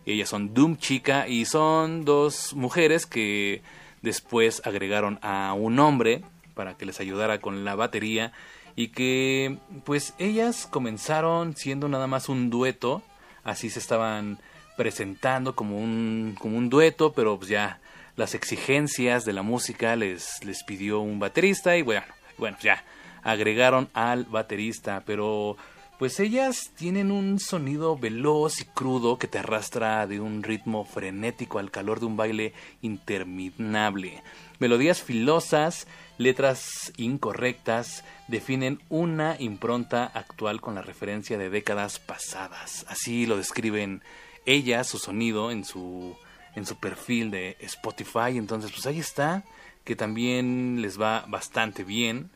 Ellas 0.07 0.29
son 0.29 0.55
Doom 0.55 0.77
Chica 0.77 1.27
y 1.27 1.47
son 1.47 2.05
dos 2.05 2.55
mujeres 2.55 3.07
que 3.07 3.63
después 4.03 4.63
agregaron 4.65 5.19
a 5.21 5.53
un 5.55 5.81
hombre 5.81 6.23
para 6.55 6.77
que 6.77 6.87
les 6.87 7.01
ayudara 7.01 7.41
con 7.41 7.65
la 7.65 7.75
batería 7.75 8.33
y 8.77 8.89
que 8.89 9.59
pues 9.85 10.15
ellas 10.19 10.67
comenzaron 10.71 11.57
siendo 11.57 11.89
nada 11.89 12.07
más 12.07 12.29
un 12.29 12.51
dueto, 12.51 13.03
así 13.45 13.71
se 13.71 13.79
estaban 13.79 14.39
presentando 14.77 15.55
como 15.55 15.79
un, 15.79 16.37
como 16.39 16.57
un 16.59 16.69
dueto, 16.71 17.13
pero 17.13 17.37
pues 17.39 17.49
ya 17.49 17.81
las 18.17 18.35
exigencias 18.35 19.25
de 19.25 19.33
la 19.33 19.43
música 19.43 19.97
les, 19.97 20.45
les 20.45 20.63
pidió 20.65 21.01
un 21.01 21.19
baterista 21.19 21.77
y 21.77 21.83
bueno, 21.83 22.03
bueno, 22.39 22.57
ya 22.61 22.85
agregaron 23.23 23.89
al 23.95 24.25
baterista, 24.25 25.03
pero 25.07 25.57
pues 25.99 26.19
ellas 26.19 26.73
tienen 26.77 27.11
un 27.13 27.39
sonido 27.39 27.97
veloz 27.97 28.61
y 28.61 28.65
crudo 28.65 29.17
que 29.17 29.29
te 29.29 29.39
arrastra 29.39 30.07
de 30.07 30.21
un 30.21 30.43
ritmo 30.43 30.85
frenético 30.85 31.59
al 31.59 31.71
calor 31.71 32.01
de 32.01 32.07
un 32.07 32.17
baile 32.17 32.53
interminable. 32.83 34.23
Melodías 34.59 35.03
filosas, 35.03 35.87
letras 36.19 36.93
incorrectas, 36.97 38.05
definen 38.29 38.81
una 38.89 39.37
impronta 39.39 40.05
actual 40.07 40.61
con 40.61 40.75
la 40.75 40.83
referencia 40.83 41.39
de 41.39 41.51
décadas 41.51 41.99
pasadas. 41.99 42.85
Así 42.89 43.27
lo 43.27 43.37
describen 43.37 44.03
ellas, 44.47 44.89
su 44.89 44.99
sonido, 44.99 45.51
en 45.51 45.65
su, 45.65 46.17
en 46.55 46.67
su 46.67 46.77
perfil 46.77 47.31
de 47.31 47.57
Spotify. 47.61 48.37
Entonces, 48.37 48.71
pues 48.71 48.87
ahí 48.87 49.01
está, 49.01 49.45
que 49.85 49.97
también 49.97 50.81
les 50.81 51.01
va 51.01 51.25
bastante 51.29 51.85
bien. 51.85 52.31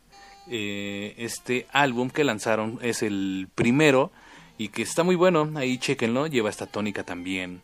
Eh, 0.47 1.15
este 1.17 1.67
álbum 1.71 2.09
que 2.09 2.23
lanzaron 2.23 2.79
es 2.81 3.03
el 3.03 3.47
primero 3.53 4.11
y 4.57 4.69
que 4.69 4.81
está 4.81 5.03
muy 5.03 5.15
bueno. 5.15 5.51
Ahí 5.55 5.77
chequenlo, 5.77 6.27
lleva 6.27 6.49
esta 6.49 6.65
tónica 6.65 7.03
también 7.03 7.61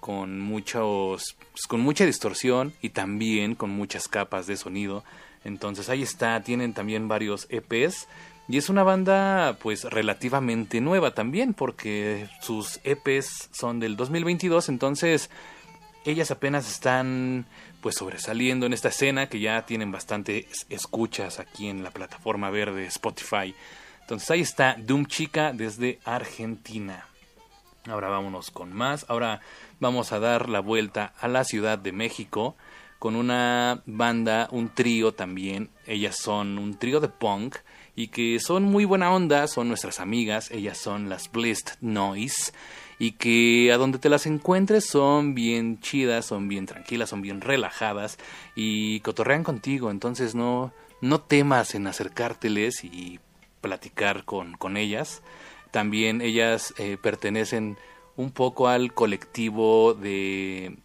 con 0.00 0.40
muchos 0.40 1.36
pues, 1.52 1.66
con 1.66 1.80
mucha 1.80 2.06
distorsión 2.06 2.74
y 2.80 2.90
también 2.90 3.56
con 3.56 3.70
muchas 3.70 4.06
capas 4.08 4.46
de 4.46 4.56
sonido. 4.56 5.02
Entonces 5.46 5.88
ahí 5.88 6.02
está, 6.02 6.42
tienen 6.42 6.74
también 6.74 7.06
varios 7.06 7.46
EPs 7.50 8.08
y 8.48 8.58
es 8.58 8.68
una 8.68 8.82
banda 8.82 9.56
pues 9.62 9.84
relativamente 9.84 10.80
nueva 10.80 11.12
también 11.12 11.54
porque 11.54 12.28
sus 12.42 12.80
EPs 12.82 13.50
son 13.52 13.78
del 13.78 13.96
2022, 13.96 14.68
entonces 14.68 15.30
ellas 16.04 16.32
apenas 16.32 16.68
están 16.68 17.46
pues 17.80 17.94
sobresaliendo 17.94 18.66
en 18.66 18.72
esta 18.72 18.88
escena 18.88 19.28
que 19.28 19.38
ya 19.38 19.64
tienen 19.66 19.92
bastantes 19.92 20.66
escuchas 20.68 21.38
aquí 21.38 21.68
en 21.68 21.84
la 21.84 21.92
plataforma 21.92 22.50
verde 22.50 22.86
Spotify. 22.86 23.54
Entonces 24.00 24.30
ahí 24.32 24.40
está 24.40 24.76
Doom 24.78 25.06
Chica 25.06 25.52
desde 25.52 26.00
Argentina. 26.04 27.06
Ahora 27.88 28.08
vámonos 28.08 28.50
con 28.50 28.72
más. 28.72 29.06
Ahora 29.08 29.40
vamos 29.78 30.10
a 30.10 30.18
dar 30.18 30.48
la 30.48 30.58
vuelta 30.58 31.12
a 31.20 31.28
la 31.28 31.44
Ciudad 31.44 31.78
de 31.78 31.92
México 31.92 32.56
con 32.98 33.16
una 33.16 33.82
banda, 33.86 34.48
un 34.50 34.68
trío 34.68 35.12
también. 35.12 35.70
Ellas 35.86 36.16
son 36.16 36.58
un 36.58 36.78
trío 36.78 37.00
de 37.00 37.08
punk 37.08 37.56
y 37.94 38.08
que 38.08 38.40
son 38.40 38.64
muy 38.64 38.84
buena 38.84 39.12
onda, 39.12 39.46
son 39.46 39.68
nuestras 39.68 40.00
amigas. 40.00 40.50
Ellas 40.50 40.78
son 40.78 41.08
las 41.08 41.30
Blessed 41.30 41.74
Noise 41.80 42.52
y 42.98 43.12
que 43.12 43.72
a 43.72 43.76
donde 43.76 43.98
te 43.98 44.08
las 44.08 44.26
encuentres 44.26 44.86
son 44.86 45.34
bien 45.34 45.80
chidas, 45.80 46.26
son 46.26 46.48
bien 46.48 46.66
tranquilas, 46.66 47.10
son 47.10 47.22
bien 47.22 47.40
relajadas 47.40 48.18
y 48.54 49.00
cotorrean 49.00 49.44
contigo, 49.44 49.90
entonces 49.90 50.34
no, 50.34 50.72
no 51.00 51.20
temas 51.20 51.74
en 51.74 51.86
acercárteles 51.86 52.84
y 52.84 53.20
platicar 53.60 54.24
con, 54.24 54.54
con 54.54 54.76
ellas. 54.76 55.22
También 55.70 56.22
ellas 56.22 56.72
eh, 56.78 56.96
pertenecen 57.00 57.76
un 58.16 58.30
poco 58.30 58.68
al 58.68 58.94
colectivo 58.94 59.92
de 59.92 60.78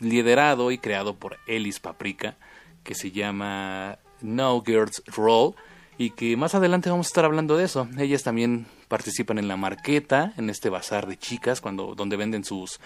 liderado 0.00 0.70
y 0.70 0.78
creado 0.78 1.16
por 1.16 1.38
Ellis 1.46 1.80
Paprika 1.80 2.36
que 2.82 2.94
se 2.94 3.10
llama 3.10 3.98
No 4.20 4.62
Girls 4.64 5.02
Roll 5.06 5.54
y 5.98 6.10
que 6.10 6.36
más 6.36 6.54
adelante 6.54 6.90
vamos 6.90 7.06
a 7.06 7.10
estar 7.10 7.24
hablando 7.24 7.56
de 7.56 7.64
eso. 7.64 7.88
Ellas 7.98 8.22
también 8.22 8.66
participan 8.88 9.38
en 9.38 9.48
la 9.48 9.56
marqueta, 9.56 10.32
en 10.36 10.48
este 10.48 10.70
bazar 10.70 11.06
de 11.06 11.18
chicas, 11.18 11.60
cuando 11.60 11.94
donde 11.94 12.16
venden 12.16 12.44
sus 12.44 12.80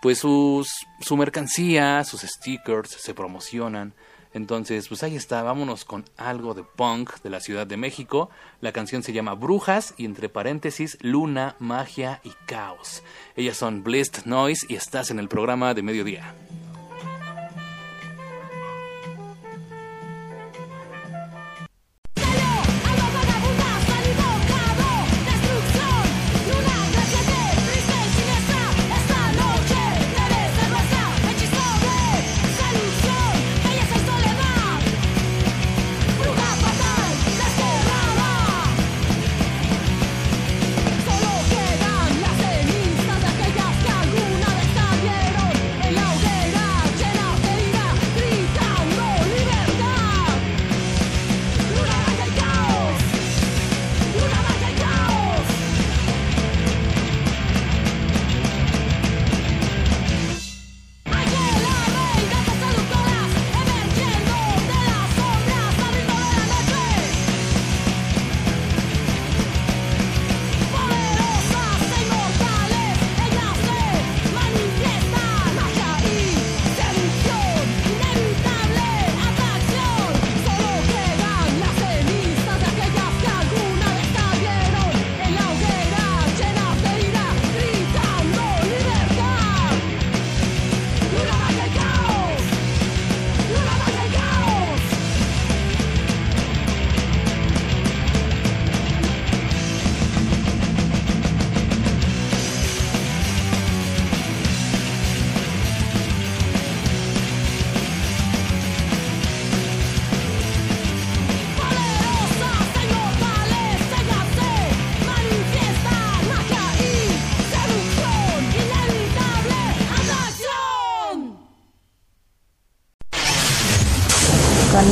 pues 0.00 0.18
sus 0.18 0.68
su 1.00 1.16
mercancía, 1.16 2.04
sus 2.04 2.20
stickers, 2.20 2.90
se 2.90 3.14
promocionan. 3.14 3.94
Entonces, 4.34 4.88
pues 4.88 5.02
ahí 5.02 5.16
está, 5.16 5.42
vámonos 5.42 5.84
con 5.84 6.04
algo 6.16 6.54
de 6.54 6.64
punk 6.64 7.20
de 7.22 7.30
la 7.30 7.40
Ciudad 7.40 7.66
de 7.66 7.76
México. 7.76 8.30
La 8.60 8.72
canción 8.72 9.02
se 9.02 9.12
llama 9.12 9.34
Brujas 9.34 9.94
y 9.96 10.04
entre 10.04 10.28
paréntesis 10.28 10.98
Luna, 11.00 11.56
Magia 11.58 12.20
y 12.24 12.32
Caos. 12.46 13.02
Ellas 13.36 13.56
son 13.56 13.82
Blessed 13.82 14.24
Noise 14.24 14.66
y 14.68 14.74
estás 14.74 15.10
en 15.10 15.18
el 15.18 15.28
programa 15.28 15.74
de 15.74 15.82
mediodía. 15.82 16.34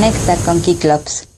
Conecta 0.01 0.35
con 0.37 0.59
Kiklops. 0.59 1.30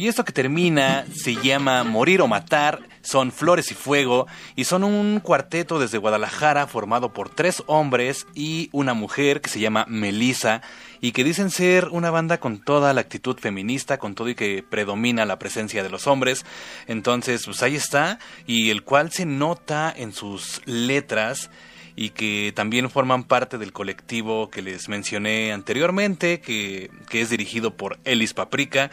Y 0.00 0.08
esto 0.08 0.24
que 0.24 0.32
termina 0.32 1.04
se 1.12 1.34
llama 1.36 1.84
Morir 1.84 2.22
o 2.22 2.26
Matar, 2.26 2.80
son 3.02 3.30
Flores 3.30 3.70
y 3.70 3.74
Fuego, 3.74 4.26
y 4.56 4.64
son 4.64 4.82
un 4.82 5.20
cuarteto 5.20 5.78
desde 5.78 5.98
Guadalajara 5.98 6.66
formado 6.66 7.12
por 7.12 7.28
tres 7.28 7.62
hombres 7.66 8.26
y 8.34 8.70
una 8.72 8.94
mujer 8.94 9.42
que 9.42 9.50
se 9.50 9.60
llama 9.60 9.84
Melissa, 9.90 10.62
y 11.02 11.12
que 11.12 11.22
dicen 11.22 11.50
ser 11.50 11.88
una 11.88 12.10
banda 12.10 12.40
con 12.40 12.64
toda 12.64 12.94
la 12.94 13.02
actitud 13.02 13.36
feminista, 13.38 13.98
con 13.98 14.14
todo 14.14 14.30
y 14.30 14.34
que 14.34 14.62
predomina 14.66 15.26
la 15.26 15.38
presencia 15.38 15.82
de 15.82 15.90
los 15.90 16.06
hombres. 16.06 16.46
Entonces, 16.86 17.44
pues 17.44 17.62
ahí 17.62 17.76
está, 17.76 18.18
y 18.46 18.70
el 18.70 18.84
cual 18.84 19.12
se 19.12 19.26
nota 19.26 19.92
en 19.94 20.14
sus 20.14 20.62
letras 20.64 21.50
y 21.94 22.08
que 22.08 22.54
también 22.56 22.88
forman 22.88 23.24
parte 23.24 23.58
del 23.58 23.74
colectivo 23.74 24.48
que 24.48 24.62
les 24.62 24.88
mencioné 24.88 25.52
anteriormente, 25.52 26.40
que, 26.40 26.90
que 27.10 27.20
es 27.20 27.28
dirigido 27.28 27.76
por 27.76 27.98
Ellis 28.04 28.32
Paprika 28.32 28.90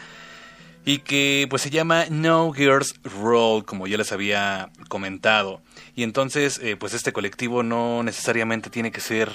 y 0.84 0.98
que 0.98 1.46
pues 1.50 1.62
se 1.62 1.70
llama 1.70 2.06
No 2.10 2.52
Girls 2.52 2.94
Roll, 3.04 3.64
como 3.64 3.86
ya 3.86 3.96
les 3.96 4.12
había 4.12 4.70
comentado. 4.88 5.60
Y 5.94 6.02
entonces, 6.02 6.60
eh, 6.62 6.76
pues 6.76 6.94
este 6.94 7.12
colectivo 7.12 7.62
no 7.62 8.02
necesariamente 8.02 8.70
tiene 8.70 8.92
que 8.92 9.00
ser 9.00 9.30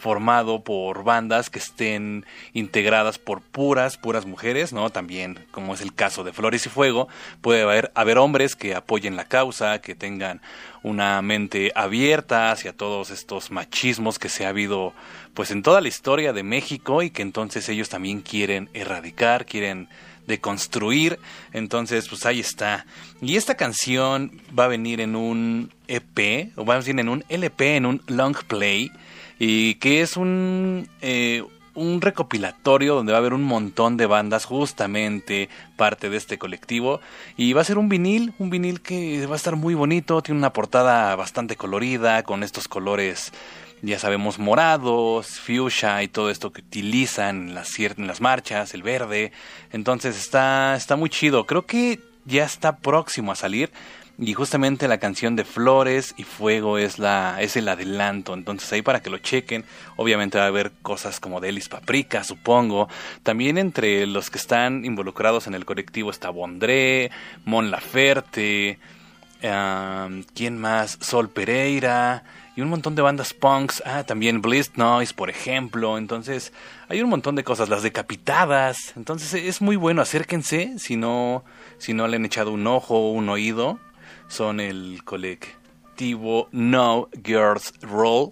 formado 0.00 0.64
por 0.64 1.04
bandas 1.04 1.50
que 1.50 1.58
estén 1.58 2.24
integradas 2.54 3.18
por 3.18 3.42
puras, 3.42 3.98
puras 3.98 4.26
mujeres, 4.26 4.72
¿no? 4.72 4.90
También, 4.90 5.46
como 5.52 5.74
es 5.74 5.82
el 5.82 5.94
caso 5.94 6.24
de 6.24 6.32
Flores 6.32 6.66
y 6.66 6.70
Fuego, 6.70 7.06
puede 7.42 7.62
haber, 7.62 7.92
haber 7.94 8.18
hombres 8.18 8.56
que 8.56 8.74
apoyen 8.74 9.14
la 9.14 9.26
causa, 9.26 9.80
que 9.80 9.94
tengan 9.94 10.40
una 10.82 11.20
mente 11.22 11.70
abierta 11.74 12.50
hacia 12.50 12.72
todos 12.72 13.10
estos 13.10 13.50
machismos 13.50 14.18
que 14.18 14.30
se 14.30 14.46
ha 14.46 14.48
habido 14.48 14.94
pues 15.34 15.50
en 15.50 15.62
toda 15.62 15.80
la 15.80 15.88
historia 15.88 16.32
de 16.32 16.42
México 16.42 17.02
y 17.02 17.10
que 17.10 17.22
entonces 17.22 17.68
ellos 17.68 17.90
también 17.90 18.22
quieren 18.22 18.70
erradicar, 18.72 19.44
quieren 19.44 19.88
de 20.30 20.40
construir. 20.40 21.18
Entonces, 21.52 22.08
pues 22.08 22.24
ahí 22.24 22.40
está. 22.40 22.86
Y 23.20 23.36
esta 23.36 23.56
canción 23.56 24.40
va 24.58 24.64
a 24.64 24.68
venir 24.68 25.02
en 25.02 25.14
un 25.14 25.70
EP, 25.88 26.52
o 26.56 26.64
va 26.64 26.76
a 26.76 26.78
venir 26.78 27.00
en 27.00 27.08
un 27.10 27.24
LP, 27.28 27.76
en 27.76 27.84
un 27.84 28.02
long 28.06 28.36
play, 28.46 28.90
y 29.38 29.74
que 29.74 30.00
es 30.00 30.16
un, 30.16 30.88
eh, 31.02 31.42
un 31.74 32.00
recopilatorio 32.00 32.94
donde 32.94 33.12
va 33.12 33.18
a 33.18 33.20
haber 33.20 33.34
un 33.34 33.42
montón 33.42 33.96
de 33.96 34.06
bandas 34.06 34.44
justamente 34.44 35.48
parte 35.76 36.10
de 36.10 36.16
este 36.16 36.38
colectivo 36.38 37.00
y 37.36 37.52
va 37.52 37.62
a 37.62 37.64
ser 37.64 37.78
un 37.78 37.88
vinil, 37.88 38.34
un 38.38 38.50
vinil 38.50 38.80
que 38.80 39.26
va 39.26 39.34
a 39.34 39.36
estar 39.36 39.56
muy 39.56 39.74
bonito, 39.74 40.20
tiene 40.22 40.38
una 40.38 40.52
portada 40.52 41.14
bastante 41.16 41.56
colorida 41.56 42.22
con 42.22 42.42
estos 42.42 42.68
colores 42.68 43.32
ya 43.82 43.98
sabemos, 43.98 44.38
morados, 44.38 45.40
fuchsia 45.40 46.02
y 46.02 46.08
todo 46.08 46.30
esto 46.30 46.52
que 46.52 46.60
utilizan 46.60 47.48
en 47.48 47.54
las, 47.54 47.78
en 47.78 48.06
las 48.06 48.20
marchas, 48.20 48.74
el 48.74 48.82
verde. 48.82 49.32
Entonces 49.72 50.18
está, 50.18 50.74
está 50.76 50.96
muy 50.96 51.08
chido. 51.08 51.46
Creo 51.46 51.66
que 51.66 52.00
ya 52.24 52.44
está 52.44 52.76
próximo 52.78 53.32
a 53.32 53.36
salir. 53.36 53.70
Y 54.18 54.34
justamente 54.34 54.86
la 54.86 54.98
canción 54.98 55.34
de 55.34 55.46
Flores 55.46 56.12
y 56.18 56.24
Fuego 56.24 56.76
es, 56.76 56.98
la, 56.98 57.38
es 57.40 57.56
el 57.56 57.66
adelanto. 57.68 58.34
Entonces 58.34 58.70
ahí 58.70 58.82
para 58.82 59.00
que 59.00 59.08
lo 59.08 59.16
chequen. 59.16 59.64
Obviamente 59.96 60.36
va 60.36 60.44
a 60.44 60.48
haber 60.48 60.72
cosas 60.82 61.20
como 61.20 61.40
Delis 61.40 61.70
Paprika, 61.70 62.22
supongo. 62.22 62.88
También 63.22 63.56
entre 63.56 64.06
los 64.06 64.28
que 64.28 64.36
están 64.36 64.84
involucrados 64.84 65.46
en 65.46 65.54
el 65.54 65.64
colectivo 65.64 66.10
está 66.10 66.28
Bondré, 66.28 67.10
Mon 67.46 67.70
Laferte. 67.70 68.78
¿Quién 69.40 70.58
más? 70.58 70.98
Sol 71.00 71.30
Pereira 71.30 72.22
y 72.56 72.60
un 72.60 72.68
montón 72.68 72.94
de 72.94 73.02
bandas 73.02 73.32
punks. 73.32 73.82
Ah, 73.86 74.04
también 74.04 74.42
Bliss 74.42 74.76
Noise, 74.76 75.14
por 75.14 75.30
ejemplo. 75.30 75.98
Entonces, 75.98 76.52
hay 76.88 77.02
un 77.02 77.10
montón 77.10 77.36
de 77.36 77.44
cosas, 77.44 77.68
las 77.68 77.82
decapitadas. 77.82 78.94
Entonces, 78.96 79.34
es 79.34 79.60
muy 79.60 79.76
bueno, 79.76 80.02
acérquense 80.02 80.78
si 80.78 80.96
no, 80.96 81.44
si 81.78 81.94
no 81.94 82.08
le 82.08 82.16
han 82.16 82.24
echado 82.24 82.52
un 82.52 82.66
ojo 82.66 82.96
o 82.96 83.12
un 83.12 83.28
oído. 83.28 83.78
Son 84.28 84.60
el 84.60 85.02
colectivo 85.04 86.48
No 86.52 87.08
Girls 87.24 87.72
Roll. 87.80 88.30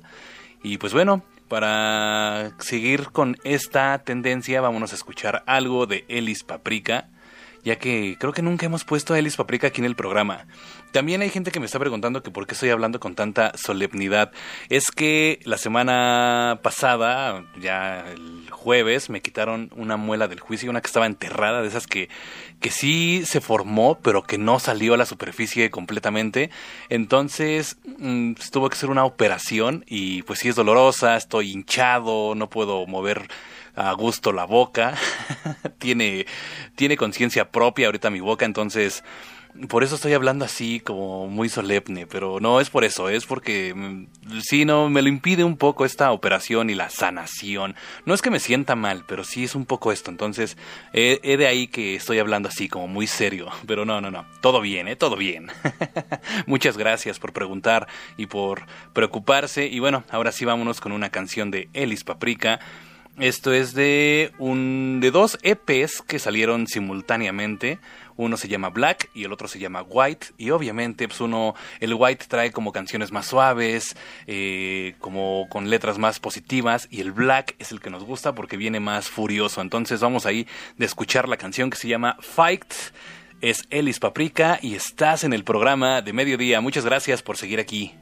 Y 0.62 0.78
pues 0.78 0.92
bueno, 0.92 1.22
para 1.48 2.52
seguir 2.58 3.10
con 3.10 3.36
esta 3.44 3.98
tendencia, 3.98 4.60
vámonos 4.60 4.92
a 4.92 4.96
escuchar 4.96 5.42
algo 5.46 5.86
de 5.86 6.04
Ellis 6.08 6.44
Paprika 6.44 7.08
ya 7.64 7.76
que 7.76 8.16
creo 8.18 8.32
que 8.32 8.42
nunca 8.42 8.66
hemos 8.66 8.84
puesto 8.84 9.14
a 9.14 9.18
Ellis 9.18 9.36
Paprika 9.36 9.68
aquí 9.68 9.80
en 9.80 9.84
el 9.84 9.96
programa. 9.96 10.46
También 10.92 11.20
hay 11.20 11.28
gente 11.28 11.50
que 11.50 11.60
me 11.60 11.66
está 11.66 11.78
preguntando 11.78 12.22
que 12.22 12.30
por 12.30 12.46
qué 12.46 12.54
estoy 12.54 12.70
hablando 12.70 12.98
con 12.98 13.14
tanta 13.14 13.52
solemnidad. 13.56 14.32
Es 14.70 14.90
que 14.90 15.38
la 15.44 15.58
semana 15.58 16.60
pasada, 16.62 17.44
ya 17.60 18.04
el 18.10 18.48
jueves, 18.50 19.10
me 19.10 19.20
quitaron 19.20 19.70
una 19.76 19.98
muela 19.98 20.28
del 20.28 20.40
juicio, 20.40 20.70
una 20.70 20.80
que 20.80 20.86
estaba 20.86 21.06
enterrada, 21.06 21.60
de 21.60 21.68
esas 21.68 21.86
que, 21.86 22.08
que 22.60 22.70
sí 22.70 23.22
se 23.26 23.40
formó, 23.42 23.98
pero 24.02 24.22
que 24.22 24.38
no 24.38 24.58
salió 24.58 24.94
a 24.94 24.96
la 24.96 25.04
superficie 25.06 25.70
completamente. 25.70 26.50
Entonces, 26.88 27.76
mm, 27.98 28.32
tuvo 28.50 28.70
que 28.70 28.76
ser 28.76 28.88
una 28.88 29.04
operación 29.04 29.84
y 29.86 30.22
pues 30.22 30.38
sí 30.38 30.48
es 30.48 30.56
dolorosa, 30.56 31.16
estoy 31.16 31.52
hinchado, 31.52 32.34
no 32.34 32.48
puedo 32.48 32.86
mover 32.86 33.28
a 33.78 33.92
gusto 33.92 34.32
la 34.32 34.44
boca, 34.44 34.94
tiene, 35.78 36.26
tiene 36.74 36.96
conciencia 36.96 37.50
propia 37.50 37.86
ahorita 37.86 38.10
mi 38.10 38.20
boca, 38.20 38.44
entonces 38.44 39.04
por 39.68 39.82
eso 39.82 39.96
estoy 39.96 40.12
hablando 40.12 40.44
así 40.44 40.80
como 40.80 41.26
muy 41.26 41.48
solemne, 41.48 42.06
pero 42.06 42.38
no 42.40 42.60
es 42.60 42.70
por 42.70 42.84
eso, 42.84 43.08
es 43.08 43.26
porque 43.26 43.74
mm, 43.74 44.40
sí, 44.40 44.64
no, 44.64 44.88
me 44.88 45.02
lo 45.02 45.08
impide 45.08 45.42
un 45.42 45.56
poco 45.56 45.84
esta 45.84 46.12
operación 46.12 46.70
y 46.70 46.74
la 46.74 46.90
sanación. 46.90 47.74
No 48.04 48.14
es 48.14 48.22
que 48.22 48.30
me 48.30 48.40
sienta 48.40 48.76
mal, 48.76 49.04
pero 49.08 49.24
sí 49.24 49.44
es 49.44 49.54
un 49.54 49.66
poco 49.66 49.90
esto, 49.90 50.10
entonces 50.10 50.56
he, 50.92 51.36
de 51.36 51.46
ahí 51.46 51.66
que 51.66 51.96
estoy 51.96 52.18
hablando 52.18 52.48
así 52.48 52.68
como 52.68 52.86
muy 52.88 53.06
serio, 53.06 53.48
pero 53.66 53.84
no, 53.84 54.00
no, 54.00 54.10
no, 54.10 54.26
todo 54.40 54.60
bien, 54.60 54.86
¿eh? 54.86 54.96
Todo 54.96 55.16
bien. 55.16 55.48
Muchas 56.46 56.76
gracias 56.76 57.18
por 57.18 57.32
preguntar 57.32 57.88
y 58.16 58.26
por 58.26 58.66
preocuparse 58.92 59.66
y 59.66 59.78
bueno, 59.78 60.04
ahora 60.10 60.32
sí 60.32 60.44
vámonos 60.44 60.80
con 60.80 60.92
una 60.92 61.10
canción 61.10 61.50
de 61.50 61.68
Elis 61.72 62.04
Paprika 62.04 62.60
Esto 63.20 63.52
es 63.52 63.74
de 63.74 64.32
un 64.38 65.00
de 65.00 65.10
dos 65.10 65.38
EPs 65.42 66.02
que 66.02 66.20
salieron 66.20 66.68
simultáneamente. 66.68 67.80
Uno 68.16 68.36
se 68.36 68.46
llama 68.46 68.68
Black 68.68 69.10
y 69.12 69.24
el 69.24 69.32
otro 69.32 69.48
se 69.48 69.58
llama 69.58 69.82
White. 69.82 70.28
Y 70.38 70.50
obviamente, 70.50 71.08
pues 71.08 71.20
uno, 71.20 71.56
el 71.80 71.94
White 71.94 72.26
trae 72.28 72.52
como 72.52 72.70
canciones 72.70 73.10
más 73.10 73.26
suaves, 73.26 73.96
eh, 74.28 74.94
como 75.00 75.48
con 75.50 75.68
letras 75.68 75.98
más 75.98 76.20
positivas. 76.20 76.86
Y 76.92 77.00
el 77.00 77.10
Black 77.10 77.56
es 77.58 77.72
el 77.72 77.80
que 77.80 77.90
nos 77.90 78.04
gusta 78.04 78.36
porque 78.36 78.56
viene 78.56 78.78
más 78.78 79.08
furioso. 79.08 79.62
Entonces 79.62 79.98
vamos 79.98 80.24
ahí 80.24 80.46
de 80.76 80.86
escuchar 80.86 81.28
la 81.28 81.36
canción 81.36 81.70
que 81.70 81.76
se 81.76 81.88
llama 81.88 82.16
Fight. 82.20 82.72
Es 83.40 83.66
Ellis 83.70 83.98
Paprika 83.98 84.60
y 84.62 84.76
estás 84.76 85.24
en 85.24 85.32
el 85.32 85.42
programa 85.42 86.02
de 86.02 86.12
mediodía. 86.12 86.60
Muchas 86.60 86.84
gracias 86.84 87.22
por 87.22 87.36
seguir 87.36 87.58
aquí. 87.58 87.94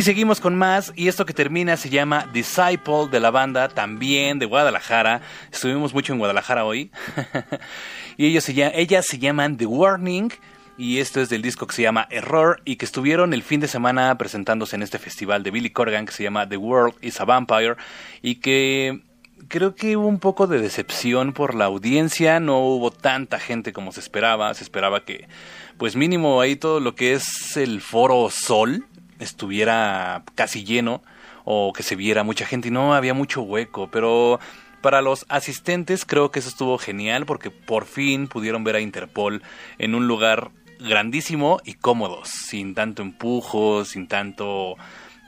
Y 0.00 0.02
seguimos 0.02 0.40
con 0.40 0.56
más, 0.56 0.94
y 0.96 1.08
esto 1.08 1.26
que 1.26 1.34
termina 1.34 1.76
se 1.76 1.90
llama 1.90 2.26
Disciple 2.32 3.08
de 3.10 3.20
la 3.20 3.30
banda, 3.30 3.68
también 3.68 4.38
de 4.38 4.46
Guadalajara. 4.46 5.20
Estuvimos 5.52 5.92
mucho 5.92 6.14
en 6.14 6.18
Guadalajara 6.18 6.64
hoy. 6.64 6.90
y 8.16 8.24
ellos 8.24 8.44
se, 8.44 8.80
ellas 8.80 9.04
se 9.06 9.18
llaman 9.18 9.58
The 9.58 9.66
Warning, 9.66 10.32
y 10.78 11.00
esto 11.00 11.20
es 11.20 11.28
del 11.28 11.42
disco 11.42 11.66
que 11.66 11.74
se 11.74 11.82
llama 11.82 12.08
Error, 12.10 12.62
y 12.64 12.76
que 12.76 12.86
estuvieron 12.86 13.34
el 13.34 13.42
fin 13.42 13.60
de 13.60 13.68
semana 13.68 14.16
presentándose 14.16 14.74
en 14.74 14.82
este 14.82 14.98
festival 14.98 15.42
de 15.42 15.50
Billy 15.50 15.68
Corgan 15.68 16.06
que 16.06 16.12
se 16.12 16.22
llama 16.22 16.48
The 16.48 16.56
World 16.56 16.94
is 17.02 17.20
a 17.20 17.26
Vampire, 17.26 17.76
y 18.22 18.36
que 18.36 19.02
creo 19.48 19.74
que 19.74 19.98
hubo 19.98 20.06
un 20.06 20.18
poco 20.18 20.46
de 20.46 20.62
decepción 20.62 21.34
por 21.34 21.54
la 21.54 21.66
audiencia, 21.66 22.40
no 22.40 22.60
hubo 22.60 22.90
tanta 22.90 23.38
gente 23.38 23.74
como 23.74 23.92
se 23.92 24.00
esperaba, 24.00 24.54
se 24.54 24.64
esperaba 24.64 25.04
que 25.04 25.28
pues 25.76 25.94
mínimo 25.96 26.40
ahí 26.40 26.56
todo 26.56 26.80
lo 26.80 26.94
que 26.94 27.12
es 27.12 27.56
el 27.58 27.82
foro 27.82 28.28
Sol 28.30 28.86
estuviera 29.20 30.24
casi 30.34 30.64
lleno 30.64 31.02
o 31.44 31.72
que 31.72 31.82
se 31.82 31.96
viera 31.96 32.24
mucha 32.24 32.46
gente 32.46 32.68
y 32.68 32.70
no 32.70 32.94
había 32.94 33.14
mucho 33.14 33.42
hueco, 33.42 33.88
pero 33.90 34.40
para 34.80 35.02
los 35.02 35.26
asistentes 35.28 36.04
creo 36.04 36.30
que 36.30 36.40
eso 36.40 36.48
estuvo 36.48 36.78
genial 36.78 37.26
porque 37.26 37.50
por 37.50 37.86
fin 37.86 38.28
pudieron 38.28 38.64
ver 38.64 38.76
a 38.76 38.80
Interpol 38.80 39.42
en 39.78 39.94
un 39.94 40.08
lugar 40.08 40.50
grandísimo 40.78 41.60
y 41.64 41.74
cómodo, 41.74 42.22
sin 42.24 42.74
tanto 42.74 43.02
empujo, 43.02 43.84
sin 43.84 44.08
tanto 44.08 44.76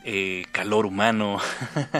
eh, 0.05 0.47
calor 0.53 0.87
humano. 0.87 1.39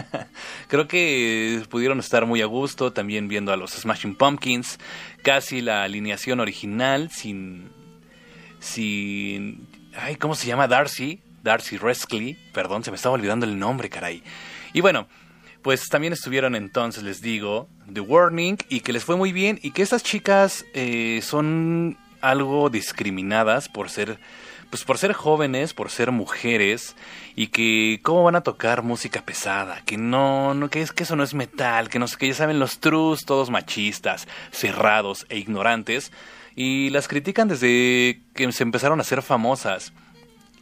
Creo 0.67 0.87
que 0.87 1.63
pudieron 1.69 1.99
estar 1.99 2.25
muy 2.25 2.41
a 2.41 2.47
gusto 2.47 2.91
también 2.91 3.27
viendo 3.27 3.53
a 3.53 3.57
los 3.57 3.71
Smashing 3.71 4.15
Pumpkins, 4.15 4.79
casi 5.21 5.61
la 5.61 5.83
alineación 5.83 6.39
original, 6.39 7.11
sin 7.11 7.69
sin... 8.63 9.67
Ay, 9.95 10.15
¿cómo 10.15 10.33
se 10.35 10.47
llama? 10.47 10.67
Darcy. 10.67 11.21
Darcy 11.43 11.77
Rescley. 11.77 12.37
Perdón, 12.53 12.83
se 12.83 12.91
me 12.91 12.95
estaba 12.95 13.15
olvidando 13.15 13.45
el 13.45 13.59
nombre, 13.59 13.89
caray. 13.89 14.23
Y 14.73 14.81
bueno, 14.81 15.07
pues 15.61 15.87
también 15.89 16.13
estuvieron 16.13 16.55
entonces, 16.55 17.03
les 17.03 17.21
digo, 17.21 17.69
The 17.91 18.01
Warning 18.01 18.57
y 18.69 18.81
que 18.81 18.93
les 18.93 19.05
fue 19.05 19.15
muy 19.15 19.31
bien 19.31 19.59
y 19.61 19.71
que 19.71 19.81
estas 19.81 20.03
chicas 20.03 20.65
eh, 20.73 21.21
son 21.23 21.97
algo 22.21 22.69
discriminadas 22.69 23.69
por 23.69 23.89
ser 23.89 24.19
pues 24.69 24.85
por 24.85 24.97
ser 24.97 25.13
jóvenes, 25.13 25.75
por 25.75 25.91
ser 25.91 26.11
mujeres 26.11 26.95
y 27.35 27.47
que 27.47 27.99
cómo 28.01 28.23
van 28.23 28.35
a 28.35 28.41
tocar 28.41 28.81
música 28.81 29.21
pesada, 29.21 29.83
que 29.85 29.97
no, 29.97 30.55
no 30.55 30.71
que 30.71 30.81
es 30.81 30.91
que 30.91 31.03
eso 31.03 31.15
no 31.15 31.21
es 31.21 31.35
metal, 31.35 31.89
que 31.89 31.99
no 31.99 32.07
que 32.07 32.27
ya 32.27 32.33
saben 32.33 32.57
los 32.57 32.79
trus 32.79 33.23
todos 33.23 33.51
machistas, 33.51 34.27
cerrados 34.51 35.27
e 35.29 35.37
ignorantes 35.37 36.11
y 36.55 36.89
las 36.89 37.07
critican 37.07 37.47
desde 37.47 38.21
que 38.33 38.51
se 38.51 38.63
empezaron 38.63 38.99
a 38.99 39.03
ser 39.03 39.21
famosas 39.21 39.93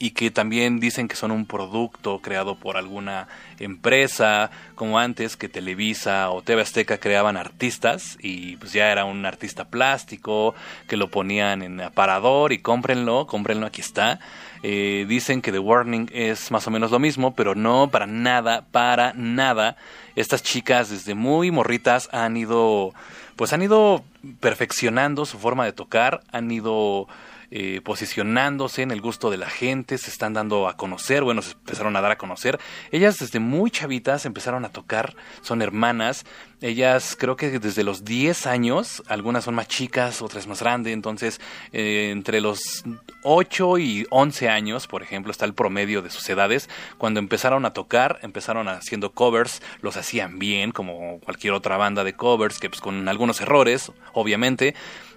y 0.02 0.12
que 0.12 0.32
también 0.32 0.80
dicen 0.80 1.08
que 1.08 1.16
son 1.16 1.30
un 1.30 1.46
producto 1.46 2.22
creado 2.24 2.56
por 2.56 2.76
alguna 2.76 3.28
empresa, 3.60 4.50
como 4.74 4.98
antes 4.98 5.38
que 5.38 5.48
Televisa 5.48 6.32
o 6.32 6.42
TV 6.42 6.64
Azteca 6.64 6.98
creaban 6.98 7.38
artistas 7.38 8.18
y 8.20 8.56
pues 8.56 8.74
ya 8.74 8.92
era 8.92 9.06
un 9.06 9.28
artista 9.28 9.66
plástico 9.66 10.56
que 10.88 10.98
lo 10.98 11.12
ponían 11.12 11.62
en 11.62 11.80
aparador 11.82 12.52
y 12.52 12.58
cómprenlo, 12.58 13.28
cómprenlo, 13.28 13.68
aquí 13.68 13.82
está. 13.82 14.20
Eh, 14.64 15.06
dicen 15.08 15.44
que 15.44 15.52
The 15.52 15.60
Warning 15.60 16.10
es 16.12 16.50
más 16.50 16.66
o 16.66 16.72
menos 16.72 16.90
lo 16.90 16.98
mismo, 16.98 17.36
pero 17.36 17.54
no 17.54 17.92
para 17.92 18.08
nada, 18.08 18.66
para 18.72 19.14
nada. 19.14 19.78
Estas 20.16 20.42
chicas 20.42 20.90
desde 20.90 21.14
muy 21.14 21.52
morritas 21.52 22.10
han 22.12 22.38
ido 22.38 22.92
pues 23.36 23.54
han 23.54 23.62
ido 23.62 24.04
perfeccionando 24.40 25.26
su 25.26 25.38
forma 25.38 25.66
de 25.66 25.74
tocar, 25.74 26.22
han 26.32 26.50
ido 26.50 27.08
eh, 27.54 27.82
posicionándose 27.84 28.82
en 28.82 28.92
el 28.92 29.02
gusto 29.02 29.30
de 29.30 29.36
la 29.36 29.50
gente, 29.50 29.98
se 29.98 30.10
están 30.10 30.32
dando 30.32 30.70
a 30.70 30.78
conocer, 30.78 31.24
bueno, 31.24 31.42
se 31.42 31.52
empezaron 31.52 31.98
a 31.98 32.02
dar 32.02 32.12
a 32.12 32.18
conocer. 32.18 32.58
Ellas 32.92 33.20
desde 33.20 33.40
muy 33.40 33.70
chavitas 33.70 34.26
empezaron 34.26 34.64
a 34.64 34.70
tocar, 34.70 35.18
son 35.42 35.62
hermanas, 35.62 36.26
ellas 36.62 37.18
creo 37.20 37.36
que 37.36 37.60
desde 37.60 37.84
los 37.84 38.06
10 38.06 38.48
años, 38.48 39.04
algunas 39.08 39.44
son 39.44 39.56
más 39.56 39.68
chicas, 39.68 40.22
otras 40.22 40.48
más 40.48 40.62
grandes, 40.62 40.94
entonces 40.94 41.42
eh, 41.74 42.10
entre 42.12 42.40
los 42.40 42.84
8 43.24 43.80
y 43.80 44.08
11 44.10 44.48
años, 44.48 44.88
por 44.88 45.04
ejemplo, 45.04 45.32
está 45.32 45.44
el 45.44 45.54
promedio 45.54 46.02
de 46.02 46.10
sus 46.10 46.30
edades, 46.30 46.70
cuando 46.98 47.20
empezaron 47.20 47.66
a 47.66 47.74
tocar, 47.74 48.20
empezaron 48.22 48.70
haciendo 48.70 49.12
covers, 49.12 49.62
los 49.82 49.98
hacían 49.98 50.40
bien, 50.40 50.72
como 50.72 51.20
cualquier 51.20 51.54
otra 51.54 51.78
banda 51.78 52.04
de 52.04 52.14
covers, 52.14 52.60
que 52.60 52.70
pues 52.70 52.80
con 52.80 53.10
algunos 53.10 53.42
errores, 53.42 53.92
obviamente, 54.14 54.74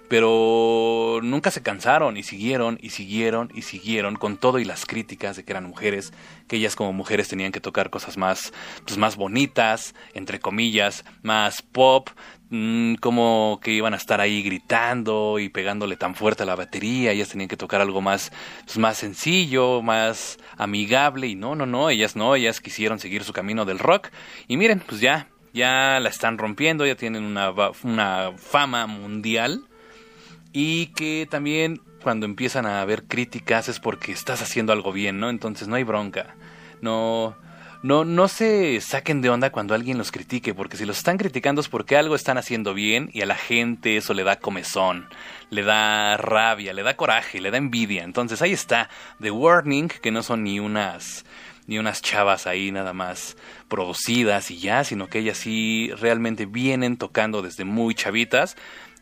pero 0.07 1.19
nunca 1.23 1.51
se 1.51 1.61
cansaron 1.61 2.17
y 2.17 2.23
siguieron 2.23 2.77
y 2.81 2.91
siguieron 2.91 3.51
y 3.53 3.63
siguieron 3.63 4.15
con 4.15 4.37
todo 4.37 4.59
y 4.59 4.65
las 4.65 4.85
críticas 4.85 5.35
de 5.35 5.43
que 5.43 5.51
eran 5.51 5.65
mujeres, 5.65 6.13
que 6.47 6.57
ellas 6.57 6.75
como 6.75 6.93
mujeres 6.93 7.27
tenían 7.27 7.51
que 7.51 7.61
tocar 7.61 7.89
cosas 7.89 8.17
más, 8.17 8.53
pues 8.85 8.97
más 8.97 9.15
bonitas, 9.15 9.95
entre 10.13 10.39
comillas, 10.39 11.05
más 11.23 11.61
pop, 11.61 12.09
mm, 12.49 12.95
como 12.95 13.59
que 13.63 13.71
iban 13.71 13.93
a 13.93 13.97
estar 13.97 14.21
ahí 14.21 14.43
gritando 14.43 15.39
y 15.39 15.49
pegándole 15.49 15.97
tan 15.97 16.15
fuerte 16.15 16.43
a 16.43 16.45
la 16.45 16.55
batería, 16.55 17.11
ellas 17.11 17.29
tenían 17.29 17.49
que 17.49 17.57
tocar 17.57 17.81
algo 17.81 18.01
más, 18.01 18.31
pues 18.65 18.77
más 18.77 18.97
sencillo, 18.97 19.81
más 19.81 20.37
amigable 20.57 21.27
y 21.27 21.35
no, 21.35 21.55
no, 21.55 21.65
no, 21.65 21.89
ellas 21.89 22.15
no, 22.15 22.35
ellas 22.35 22.61
quisieron 22.61 22.99
seguir 22.99 23.23
su 23.23 23.33
camino 23.33 23.65
del 23.65 23.79
rock 23.79 24.09
y 24.47 24.57
miren, 24.57 24.81
pues 24.85 25.01
ya, 25.01 25.29
ya 25.53 25.99
la 25.99 26.09
están 26.09 26.37
rompiendo, 26.37 26.85
ya 26.85 26.95
tienen 26.95 27.23
una, 27.23 27.51
una 27.83 28.31
fama 28.37 28.85
mundial 28.85 29.63
y 30.55 30.87
que 30.87 31.27
también 31.29 31.81
cuando 32.01 32.25
empiezan 32.25 32.65
a 32.65 32.79
haber 32.79 33.03
críticas 33.03 33.67
es 33.67 33.81
porque 33.81 34.13
estás 34.13 34.41
haciendo 34.41 34.71
algo 34.71 34.93
bien, 34.93 35.19
¿no? 35.19 35.29
Entonces 35.29 35.67
no 35.67 35.75
hay 35.75 35.83
bronca. 35.83 36.33
No 36.81 37.35
no 37.83 38.05
no 38.05 38.29
se 38.29 38.79
saquen 38.79 39.21
de 39.21 39.29
onda 39.29 39.51
cuando 39.51 39.75
alguien 39.75 39.97
los 39.97 40.13
critique, 40.13 40.53
porque 40.53 40.77
si 40.77 40.85
los 40.85 40.97
están 40.97 41.17
criticando 41.17 41.59
es 41.59 41.67
porque 41.67 41.97
algo 41.97 42.15
están 42.15 42.37
haciendo 42.37 42.73
bien 42.73 43.09
y 43.11 43.21
a 43.21 43.25
la 43.25 43.35
gente 43.35 43.97
eso 43.97 44.13
le 44.13 44.23
da 44.23 44.37
comezón, 44.37 45.09
le 45.49 45.63
da 45.63 46.15
rabia, 46.15 46.71
le 46.71 46.83
da 46.83 46.95
coraje, 46.95 47.41
le 47.41 47.51
da 47.51 47.57
envidia. 47.57 48.03
Entonces 48.05 48.41
ahí 48.41 48.53
está 48.53 48.89
The 49.19 49.31
Warning, 49.31 49.89
que 49.89 50.11
no 50.11 50.23
son 50.23 50.45
ni 50.45 50.61
unas 50.61 51.25
ni 51.67 51.79
unas 51.79 52.01
chavas 52.01 52.47
ahí 52.47 52.71
nada 52.71 52.93
más 52.93 53.35
producidas 53.67 54.51
y 54.51 54.59
ya, 54.59 54.83
sino 54.83 55.07
que 55.07 55.19
ellas 55.19 55.37
sí 55.37 55.91
realmente 55.99 56.45
vienen 56.45 56.97
tocando 56.97 57.41
desde 57.41 57.65
muy 57.65 57.95
chavitas 57.95 58.55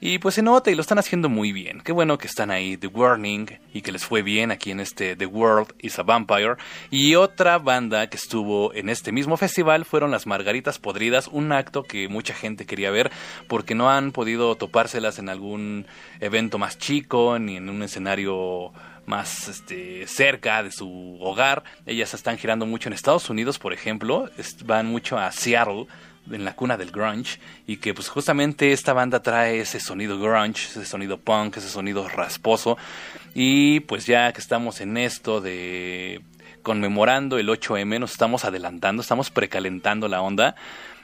y 0.06 0.20
pues 0.20 0.36
se 0.36 0.42
nota 0.42 0.70
y 0.70 0.76
lo 0.76 0.82
están 0.82 1.00
haciendo 1.00 1.30
muy 1.30 1.54
bien. 1.54 1.80
Qué 1.80 1.94
bueno 1.94 2.18
que 2.18 2.28
están 2.28 2.52
ahí 2.52 2.76
The 2.76 2.88
Warning 2.88 3.48
y 3.74 3.82
que 3.82 3.94
les 3.94 4.04
fue 4.04 4.22
bien 4.22 4.52
aquí 4.52 4.70
en 4.70 4.82
este 4.82 5.16
The 5.16 5.28
World 5.28 5.76
is 5.80 5.98
a 5.98 6.04
Vampire. 6.04 6.58
Y 6.92 7.16
otra 7.16 7.58
banda 7.58 8.08
que 8.08 8.18
estuvo 8.18 8.74
en 8.74 8.90
este 8.90 9.14
mismo 9.14 9.38
festival 9.38 9.86
fueron 9.86 10.12
las 10.12 10.28
Margaritas 10.28 10.78
Podridas, 10.78 11.30
un 11.30 11.54
acto 11.54 11.84
que 11.84 12.10
mucha 12.10 12.34
gente 12.34 12.66
quería 12.66 12.92
ver 12.92 13.14
porque 13.48 13.76
no 13.76 13.90
han 13.90 14.12
podido 14.12 14.54
topárselas 14.56 15.20
en 15.20 15.30
algún 15.30 15.86
evento 16.20 16.58
más 16.58 16.78
chico 16.78 17.40
ni 17.40 17.56
en 17.56 17.70
un 17.70 17.82
escenario 17.82 18.74
más 19.06 19.48
este, 19.48 20.06
cerca 20.08 20.64
de 20.64 20.72
su 20.74 21.18
hogar. 21.22 21.64
Ellas 21.86 22.14
están 22.14 22.38
girando 22.38 22.66
mucho 22.66 22.90
en 22.90 22.94
Estados 22.94 23.30
Unidos, 23.30 23.58
por 23.58 23.72
ejemplo, 23.72 24.30
van 24.66 24.86
mucho 24.86 25.18
a 25.18 25.32
Seattle 25.32 25.88
en 26.32 26.46
la 26.46 26.56
cuna 26.56 26.78
del 26.78 26.92
grunge 26.92 27.40
y 27.68 27.78
que 27.78 27.94
pues 27.94 28.10
justamente 28.10 28.72
esta 28.72 28.94
banda 28.94 29.22
trae 29.22 29.60
ese 29.60 29.80
sonido 29.80 30.20
grunge, 30.20 30.68
ese 30.68 30.86
sonido 30.86 31.18
punk, 31.18 31.58
ese 31.58 31.70
sonido 31.70 32.08
rasposo 32.08 32.78
y 33.34 33.82
pues 33.82 34.06
ya 34.06 34.32
que 34.32 34.42
estamos 34.42 34.82
en 34.82 34.98
esto 34.98 35.42
de 35.42 36.22
conmemorando 36.64 37.38
el 37.38 37.50
8M, 37.50 38.00
nos 38.00 38.12
estamos 38.14 38.46
adelantando, 38.46 39.02
estamos 39.02 39.30
precalentando 39.30 40.08
la 40.08 40.22
onda. 40.22 40.56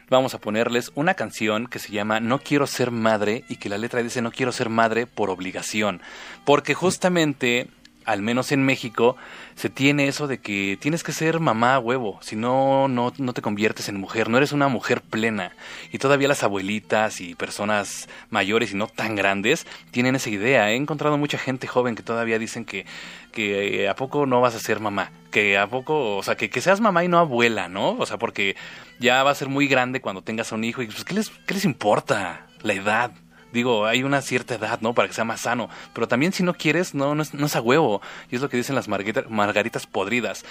Vamos 0.09 0.33
a 0.33 0.39
ponerles 0.39 0.91
una 0.95 1.13
canción 1.13 1.67
que 1.67 1.77
se 1.77 1.91
llama 1.91 2.19
No 2.19 2.39
quiero 2.39 2.65
ser 2.65 2.89
madre 2.89 3.43
y 3.47 3.57
que 3.57 3.69
la 3.69 3.77
letra 3.77 4.01
dice 4.01 4.23
No 4.23 4.31
quiero 4.31 4.51
ser 4.51 4.69
madre 4.69 5.05
por 5.05 5.29
obligación, 5.29 6.01
porque 6.45 6.73
justamente 6.73 7.67
al 8.09 8.23
menos 8.23 8.51
en 8.51 8.63
México, 8.63 9.15
se 9.53 9.69
tiene 9.69 10.07
eso 10.07 10.25
de 10.25 10.39
que 10.39 10.77
tienes 10.81 11.03
que 11.03 11.11
ser 11.11 11.39
mamá 11.39 11.77
huevo, 11.77 12.17
si 12.21 12.35
no, 12.35 12.87
no, 12.87 13.11
te 13.11 13.41
conviertes 13.43 13.87
en 13.87 13.97
mujer, 13.97 14.29
no 14.29 14.37
eres 14.37 14.51
una 14.51 14.67
mujer 14.67 15.01
plena. 15.01 15.51
Y 15.91 15.99
todavía 15.99 16.27
las 16.27 16.41
abuelitas 16.41 17.21
y 17.21 17.35
personas 17.35 18.09
mayores 18.31 18.71
y 18.71 18.75
no 18.75 18.87
tan 18.87 19.15
grandes 19.15 19.67
tienen 19.91 20.15
esa 20.15 20.31
idea. 20.31 20.71
He 20.71 20.75
encontrado 20.75 21.19
mucha 21.19 21.37
gente 21.37 21.67
joven 21.67 21.95
que 21.95 22.01
todavía 22.01 22.39
dicen 22.39 22.65
que, 22.65 22.87
que 23.31 23.83
eh, 23.83 23.89
a 23.89 23.95
poco 23.95 24.25
no 24.25 24.41
vas 24.41 24.55
a 24.55 24.59
ser 24.59 24.79
mamá, 24.79 25.11
que 25.29 25.59
a 25.59 25.67
poco, 25.67 26.17
o 26.17 26.23
sea, 26.23 26.35
que, 26.35 26.49
que 26.49 26.61
seas 26.61 26.81
mamá 26.81 27.03
y 27.03 27.09
no 27.09 27.19
abuela, 27.19 27.69
¿no? 27.69 27.91
O 27.91 28.07
sea, 28.07 28.17
porque 28.17 28.55
ya 28.99 29.21
va 29.21 29.29
a 29.29 29.35
ser 29.35 29.49
muy 29.49 29.67
grande 29.67 30.01
cuando 30.01 30.23
tengas 30.23 30.51
un 30.51 30.63
hijo 30.63 30.81
y 30.81 30.87
pues, 30.87 31.05
¿qué 31.05 31.13
les, 31.13 31.29
qué 31.29 31.53
les 31.53 31.65
importa 31.65 32.47
la 32.63 32.73
edad? 32.73 33.11
Digo, 33.51 33.85
hay 33.85 34.03
una 34.03 34.21
cierta 34.21 34.55
edad, 34.55 34.81
¿no? 34.81 34.93
Para 34.93 35.07
que 35.07 35.13
sea 35.13 35.23
más 35.23 35.41
sano. 35.41 35.69
Pero 35.93 36.07
también 36.07 36.33
si 36.33 36.43
no 36.43 36.53
quieres, 36.53 36.93
no, 36.93 37.15
no 37.15 37.21
es, 37.21 37.55
a 37.55 37.61
huevo. 37.61 38.01
Y 38.29 38.35
es 38.35 38.41
lo 38.41 38.49
que 38.49 38.57
dicen 38.57 38.75
las 38.75 38.87
margaritas 38.87 39.87
podridas. 39.87 40.45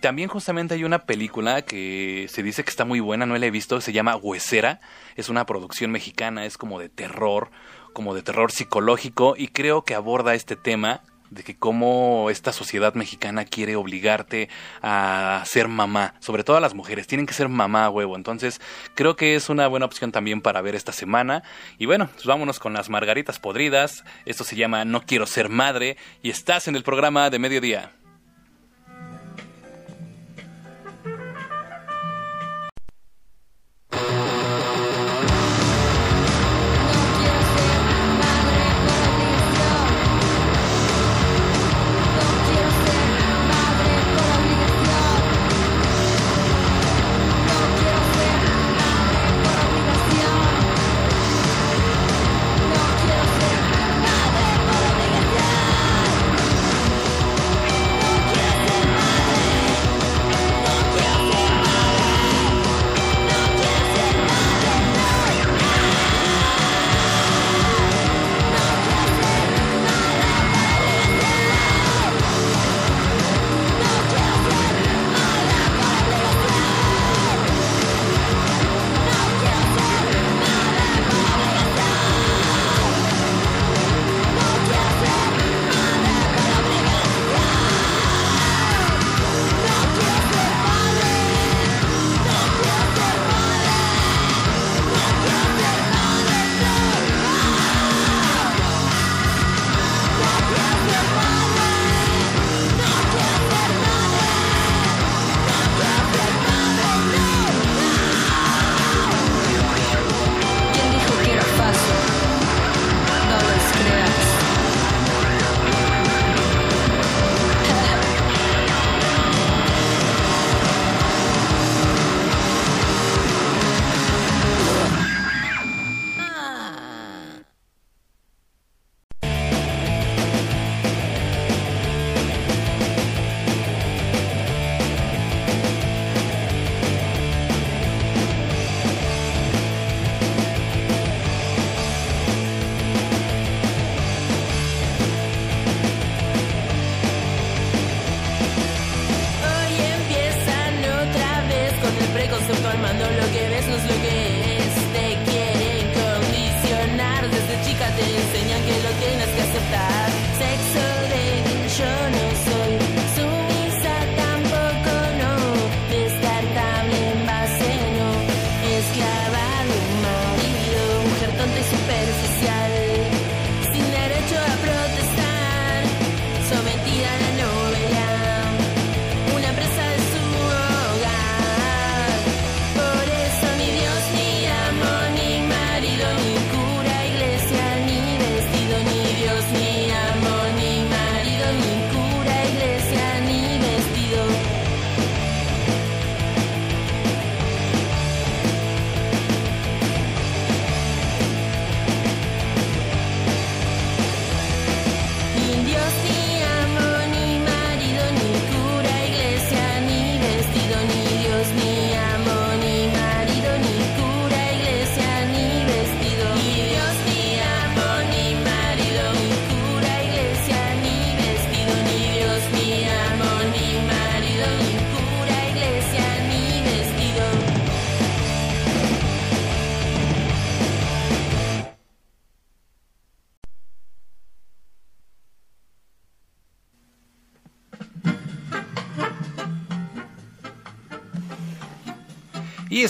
También 0.00 0.28
justamente 0.28 0.74
hay 0.74 0.84
una 0.84 1.06
película 1.06 1.62
que 1.62 2.26
se 2.28 2.42
dice 2.42 2.64
que 2.64 2.70
está 2.70 2.84
muy 2.84 2.98
buena, 2.98 3.24
no 3.24 3.36
la 3.36 3.46
he 3.46 3.50
visto, 3.52 3.80
se 3.80 3.92
llama 3.92 4.16
Huesera. 4.16 4.80
Es 5.14 5.28
una 5.28 5.46
producción 5.46 5.92
mexicana, 5.92 6.44
es 6.44 6.58
como 6.58 6.80
de 6.80 6.88
terror, 6.88 7.50
como 7.92 8.14
de 8.14 8.22
terror 8.22 8.50
psicológico 8.50 9.34
y 9.36 9.48
creo 9.48 9.84
que 9.84 9.94
aborda 9.94 10.34
este 10.34 10.56
tema 10.56 11.02
de 11.32 11.42
que 11.42 11.56
cómo 11.56 12.28
esta 12.30 12.52
sociedad 12.52 12.94
mexicana 12.94 13.44
quiere 13.44 13.76
obligarte 13.76 14.48
a 14.82 15.42
ser 15.46 15.68
mamá, 15.68 16.14
sobre 16.20 16.44
todo 16.44 16.56
a 16.56 16.60
las 16.60 16.74
mujeres, 16.74 17.06
tienen 17.06 17.26
que 17.26 17.34
ser 17.34 17.48
mamá 17.48 17.88
huevo, 17.88 18.16
entonces 18.16 18.60
creo 18.94 19.16
que 19.16 19.34
es 19.34 19.48
una 19.48 19.66
buena 19.66 19.86
opción 19.86 20.12
también 20.12 20.42
para 20.42 20.60
ver 20.60 20.74
esta 20.74 20.92
semana. 20.92 21.42
Y 21.78 21.86
bueno, 21.86 22.08
pues 22.12 22.26
vámonos 22.26 22.58
con 22.58 22.74
las 22.74 22.90
margaritas 22.90 23.38
podridas, 23.38 24.04
esto 24.26 24.44
se 24.44 24.56
llama 24.56 24.84
No 24.84 25.02
quiero 25.02 25.26
ser 25.26 25.48
madre 25.48 25.96
y 26.22 26.30
estás 26.30 26.68
en 26.68 26.76
el 26.76 26.82
programa 26.82 27.30
de 27.30 27.38
mediodía. 27.38 27.92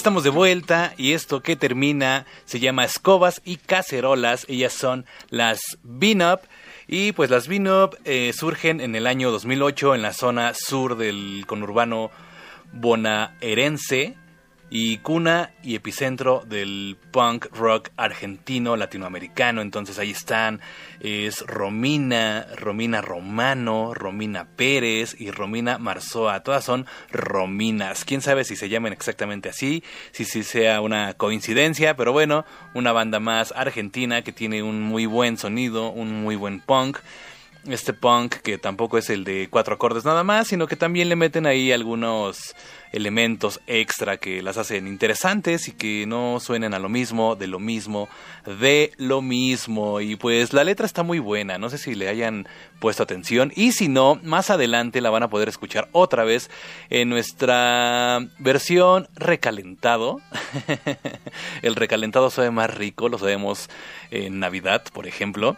Estamos 0.02 0.24
de 0.24 0.30
vuelta 0.30 0.94
y 0.96 1.12
esto 1.12 1.44
que 1.44 1.54
termina 1.54 2.26
se 2.44 2.58
llama 2.58 2.84
Escobas 2.84 3.40
y 3.44 3.56
Cacerolas. 3.56 4.44
Ellas 4.48 4.72
son 4.72 5.06
las 5.30 5.78
Bean 5.84 6.40
y 6.88 7.12
pues 7.12 7.30
las 7.30 7.46
Bean 7.46 7.68
eh, 8.04 8.32
surgen 8.34 8.80
en 8.80 8.96
el 8.96 9.06
año 9.06 9.30
2008 9.30 9.94
en 9.94 10.02
la 10.02 10.12
zona 10.12 10.54
sur 10.54 10.96
del 10.96 11.44
conurbano 11.46 12.10
bonaerense 12.72 14.16
y 14.74 14.96
cuna 14.98 15.50
y 15.62 15.74
epicentro 15.74 16.44
del 16.46 16.96
punk 17.10 17.54
rock 17.54 17.90
argentino 17.98 18.74
latinoamericano. 18.74 19.60
Entonces 19.60 19.98
ahí 19.98 20.12
están, 20.12 20.62
es 21.00 21.42
Romina, 21.46 22.46
Romina 22.56 23.02
Romano, 23.02 23.92
Romina 23.92 24.46
Pérez 24.56 25.14
y 25.20 25.30
Romina 25.30 25.76
Marzoa. 25.76 26.42
Todas 26.42 26.64
son 26.64 26.86
Rominas. 27.10 28.06
Quién 28.06 28.22
sabe 28.22 28.44
si 28.44 28.56
se 28.56 28.70
llaman 28.70 28.94
exactamente 28.94 29.50
así, 29.50 29.84
si, 30.10 30.24
si 30.24 30.42
sea 30.42 30.80
una 30.80 31.12
coincidencia, 31.12 31.94
pero 31.94 32.12
bueno, 32.12 32.46
una 32.72 32.92
banda 32.92 33.20
más 33.20 33.52
argentina 33.54 34.22
que 34.22 34.32
tiene 34.32 34.62
un 34.62 34.80
muy 34.80 35.04
buen 35.04 35.36
sonido, 35.36 35.90
un 35.90 36.22
muy 36.22 36.34
buen 36.34 36.60
punk 36.60 36.96
este 37.66 37.92
punk 37.92 38.36
que 38.36 38.58
tampoco 38.58 38.98
es 38.98 39.08
el 39.10 39.24
de 39.24 39.48
cuatro 39.50 39.74
acordes 39.74 40.04
nada 40.04 40.24
más, 40.24 40.48
sino 40.48 40.66
que 40.66 40.76
también 40.76 41.08
le 41.08 41.16
meten 41.16 41.46
ahí 41.46 41.70
algunos 41.70 42.54
elementos 42.92 43.60
extra 43.66 44.18
que 44.18 44.42
las 44.42 44.58
hacen 44.58 44.86
interesantes 44.86 45.68
y 45.68 45.72
que 45.72 46.04
no 46.06 46.40
suenen 46.40 46.74
a 46.74 46.78
lo 46.78 46.88
mismo, 46.88 47.36
de 47.36 47.46
lo 47.46 47.58
mismo, 47.58 48.08
de 48.44 48.92
lo 48.98 49.22
mismo. 49.22 50.00
Y 50.00 50.16
pues 50.16 50.52
la 50.52 50.64
letra 50.64 50.86
está 50.86 51.02
muy 51.02 51.18
buena, 51.18 51.58
no 51.58 51.70
sé 51.70 51.78
si 51.78 51.94
le 51.94 52.08
hayan 52.08 52.48
puesto 52.80 53.02
atención 53.02 53.52
y 53.54 53.72
si 53.72 53.88
no, 53.88 54.20
más 54.22 54.50
adelante 54.50 55.00
la 55.00 55.10
van 55.10 55.22
a 55.22 55.30
poder 55.30 55.48
escuchar 55.48 55.88
otra 55.92 56.24
vez 56.24 56.50
en 56.90 57.08
nuestra 57.08 58.20
versión 58.38 59.08
recalentado. 59.14 60.20
El 61.62 61.76
recalentado 61.76 62.30
sabe 62.30 62.50
más 62.50 62.74
rico, 62.74 63.08
lo 63.08 63.18
sabemos 63.18 63.70
en 64.10 64.40
Navidad, 64.40 64.82
por 64.92 65.06
ejemplo. 65.06 65.56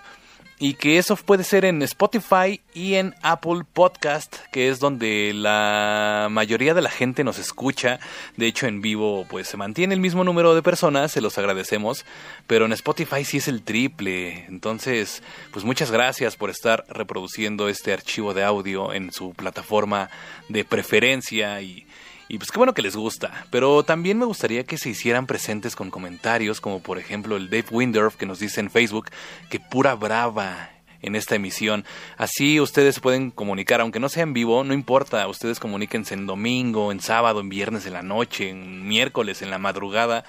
Y 0.65 0.73
que 0.73 0.97
eso 0.97 1.15
puede 1.17 1.45
ser 1.45 1.67
en 1.67 1.83
Spotify 1.83 2.59
y 2.73 2.95
en 2.95 3.15
Apple 3.21 3.65
Podcast, 3.71 4.35
que 4.51 4.71
es 4.71 4.81
donde 4.81 5.33
la 5.35 6.29
mayoría 6.31 6.73
de 6.73 6.81
la 6.81 6.89
gente 6.89 7.23
nos 7.23 7.39
escucha. 7.39 8.01
De 8.39 8.47
hecho, 8.47 8.67
en 8.67 8.81
vivo 8.81 9.27
pues 9.29 9.47
se 9.47 9.59
mantiene 9.59 9.93
el 9.93 10.01
mismo 10.01 10.25
número 10.25 10.55
de 10.55 10.63
personas, 10.63 11.13
se 11.13 11.21
los 11.21 11.37
agradecemos, 11.37 12.07
pero 12.47 12.65
en 12.65 12.73
Spotify 12.73 13.27
sí 13.27 13.37
es 13.37 13.49
el 13.49 13.61
triple. 13.61 14.47
Entonces, 14.47 15.23
pues 15.53 15.67
muchas 15.67 15.91
gracias 15.91 16.35
por 16.37 16.49
estar 16.49 16.87
reproduciendo 16.89 17.69
este 17.69 17.93
archivo 17.93 18.33
de 18.33 18.45
audio 18.45 18.95
en 18.95 19.13
su 19.13 19.35
plataforma 19.35 20.09
de 20.49 20.65
preferencia 20.65 21.61
y 21.61 21.87
y 22.29 22.39
pues 22.39 22.51
qué 22.51 22.59
bueno 22.59 22.75
que 22.75 22.83
les 22.83 22.97
gusta, 22.97 23.47
pero 23.51 23.83
también 23.83 24.19
me 24.19 24.25
gustaría 24.25 24.65
que 24.65 24.79
se 24.79 24.89
hicieran 24.89 25.27
presentes 25.27 25.77
con 25.77 25.91
comentarios, 25.91 26.61
como 26.61 26.81
por 26.81 26.99
ejemplo 26.99 27.37
el 27.37 27.51
Dave 27.51 27.67
Windorf 27.71 28.17
que 28.17 28.27
nos 28.27 28.39
dice 28.39 28.61
en 28.61 28.71
Facebook 28.71 29.11
que 29.51 29.61
pura 29.61 29.95
brava 29.95 30.71
en 31.03 31.17
esta 31.17 31.35
emisión. 31.35 31.85
Así 32.17 32.61
ustedes 32.61 32.99
pueden 32.99 33.31
comunicar, 33.31 33.83
aunque 33.83 34.01
no 34.01 34.09
sea 34.09 34.23
en 34.23 34.33
vivo, 34.33 34.65
no 34.65 34.73
importa, 34.73 35.29
ustedes 35.29 35.61
comuníquense 35.61 36.15
en 36.15 36.27
domingo, 36.27 36.91
en 36.93 37.01
sábado, 37.01 37.41
en 37.41 37.51
viernes 37.51 37.85
en 37.87 37.93
la 37.93 38.03
noche, 38.03 38.49
en 38.49 38.89
miércoles, 38.89 39.43
en 39.43 39.51
la 39.51 39.59
madrugada. 39.59 40.25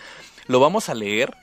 Lo 0.48 0.60
vamos 0.60 0.90
a 0.90 0.94
leer 0.94 1.34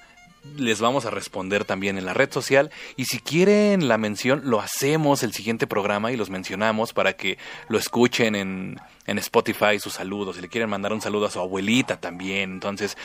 les 0.57 0.80
vamos 0.80 1.07
a 1.07 1.11
responder 1.11 1.64
también 1.64 1.99
en 1.99 2.05
la 2.05 2.14
red 2.14 2.30
social. 2.32 2.70
Y 2.97 3.07
si 3.07 3.20
quieren 3.20 3.88
la 3.88 3.99
mención 3.99 4.43
lo 4.45 4.61
hacemos 4.61 5.22
el 5.22 5.32
siguiente 5.32 5.66
programa 5.66 6.12
y 6.12 6.16
los 6.16 6.30
mencionamos 6.30 6.93
para 6.93 7.14
que 7.14 7.38
lo 7.68 7.78
escuchen 7.78 8.34
en, 8.34 8.80
en 9.07 9.18
Spotify 9.18 9.78
sus 9.78 9.95
saludos, 9.95 10.36
si 10.36 10.43
le 10.43 10.49
quieren 10.49 10.70
mandar 10.70 10.93
un 10.93 11.01
saludo 11.01 11.26
a 11.26 11.30
su 11.30 11.40
abuelita 11.40 12.01
también, 12.01 12.53
entonces 12.53 12.97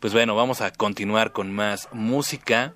pues 0.00 0.12
bueno, 0.12 0.34
vamos 0.34 0.60
a 0.60 0.72
continuar 0.72 1.32
con 1.32 1.52
más 1.52 1.88
música, 1.92 2.74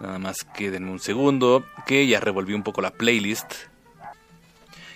nada 0.00 0.18
más 0.18 0.36
queden 0.54 0.88
un 0.88 1.00
segundo 1.00 1.64
que 1.86 2.06
ya 2.06 2.20
revolví 2.20 2.54
un 2.54 2.62
poco 2.62 2.80
la 2.80 2.92
playlist. 2.92 3.52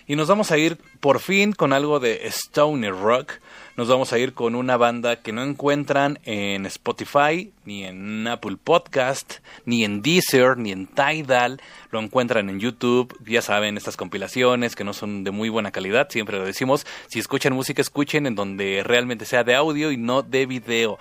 Y 0.06 0.16
nos 0.16 0.26
vamos 0.26 0.50
a 0.50 0.58
ir 0.58 0.76
por 0.98 1.20
fin 1.20 1.52
con 1.52 1.72
algo 1.72 2.00
de 2.00 2.26
Stoner 2.26 2.92
Rock 2.92 3.34
nos 3.76 3.88
vamos 3.88 4.12
a 4.12 4.18
ir 4.18 4.34
con 4.34 4.54
una 4.54 4.76
banda 4.76 5.16
que 5.16 5.32
no 5.32 5.42
encuentran 5.42 6.18
en 6.24 6.66
Spotify, 6.66 7.52
ni 7.64 7.84
en 7.84 8.26
Apple 8.26 8.56
Podcast, 8.62 9.38
ni 9.64 9.84
en 9.84 10.02
Deezer, 10.02 10.58
ni 10.58 10.72
en 10.72 10.86
Tidal. 10.86 11.60
Lo 11.90 12.00
encuentran 12.00 12.50
en 12.50 12.60
YouTube. 12.60 13.16
Ya 13.26 13.42
saben, 13.42 13.76
estas 13.76 13.96
compilaciones 13.96 14.76
que 14.76 14.84
no 14.84 14.92
son 14.92 15.24
de 15.24 15.30
muy 15.30 15.48
buena 15.48 15.70
calidad, 15.70 16.08
siempre 16.10 16.38
lo 16.38 16.44
decimos. 16.44 16.86
Si 17.08 17.18
escuchan 17.18 17.54
música, 17.54 17.80
escuchen 17.80 18.26
en 18.26 18.34
donde 18.34 18.82
realmente 18.84 19.24
sea 19.24 19.44
de 19.44 19.54
audio 19.54 19.92
y 19.92 19.96
no 19.96 20.22
de 20.22 20.46
video. 20.46 20.98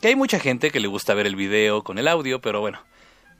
Que 0.00 0.08
hay 0.08 0.16
mucha 0.16 0.38
gente 0.38 0.70
que 0.70 0.80
le 0.80 0.88
gusta 0.88 1.14
ver 1.14 1.26
el 1.26 1.36
video 1.36 1.82
con 1.82 1.98
el 1.98 2.06
audio, 2.06 2.40
pero 2.40 2.60
bueno, 2.60 2.80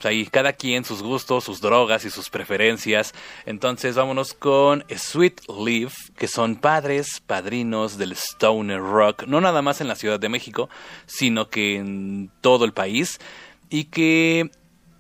pues 0.01 0.11
ahí 0.11 0.26
cada 0.26 0.55
quien 0.55 0.84
sus 0.84 1.03
gustos, 1.03 1.44
sus 1.44 1.61
drogas 1.61 2.07
y 2.07 2.11
sus 2.11 2.30
preferencias. 2.30 3.12
Entonces 3.44 3.96
vámonos 3.96 4.32
con 4.32 4.82
Sweet 4.88 5.42
Leaf, 5.62 5.94
que 6.16 6.26
son 6.26 6.57
padres, 6.57 7.20
padrinos 7.20 7.98
del 7.98 8.12
stoner 8.12 8.80
rock, 8.80 9.24
no 9.26 9.42
nada 9.42 9.61
más 9.61 9.82
en 9.82 9.88
la 9.88 9.96
Ciudad 9.96 10.18
de 10.18 10.30
México, 10.30 10.70
sino 11.05 11.51
que 11.51 11.76
en 11.76 12.30
todo 12.40 12.64
el 12.64 12.72
país 12.72 13.20
y 13.68 13.84
que 13.84 14.51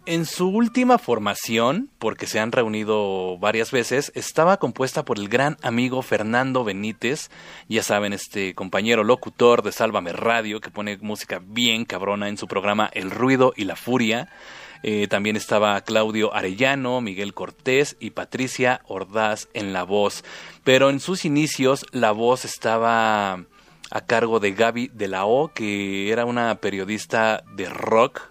en 0.04 0.26
su 0.26 0.48
última 0.48 0.98
formación, 0.98 1.88
porque 1.98 2.26
se 2.26 2.38
han 2.38 2.52
reunido 2.52 3.38
varias 3.38 3.70
veces, 3.70 4.12
estaba 4.14 4.58
compuesta 4.58 5.04
por 5.04 5.18
el 5.18 5.28
gran 5.28 5.56
amigo 5.62 6.02
Fernando 6.02 6.62
Benítez, 6.62 7.30
ya 7.68 7.82
saben, 7.82 8.12
este 8.12 8.54
compañero 8.54 9.02
locutor 9.02 9.62
de 9.62 9.72
Sálvame 9.72 10.12
Radio, 10.12 10.60
que 10.60 10.70
pone 10.70 10.98
música 10.98 11.40
bien 11.42 11.86
cabrona 11.86 12.28
en 12.28 12.36
su 12.36 12.48
programa 12.48 12.90
El 12.92 13.10
Ruido 13.10 13.54
y 13.56 13.64
la 13.64 13.76
Furia. 13.76 14.28
Eh, 14.82 15.08
también 15.08 15.36
estaba 15.36 15.80
Claudio 15.82 16.34
Arellano, 16.34 17.00
Miguel 17.00 17.34
Cortés 17.34 17.96
y 18.00 18.10
Patricia 18.10 18.80
Ordaz 18.86 19.48
en 19.52 19.72
la 19.72 19.82
voz. 19.82 20.24
Pero 20.64 20.90
en 20.90 21.00
sus 21.00 21.24
inicios 21.24 21.86
la 21.92 22.12
voz 22.12 22.44
estaba 22.44 23.44
a 23.90 24.00
cargo 24.06 24.40
de 24.40 24.52
Gaby 24.52 24.90
de 24.94 25.08
la 25.08 25.26
O, 25.26 25.48
que 25.48 26.10
era 26.10 26.24
una 26.24 26.54
periodista 26.56 27.42
de 27.54 27.68
rock 27.68 28.30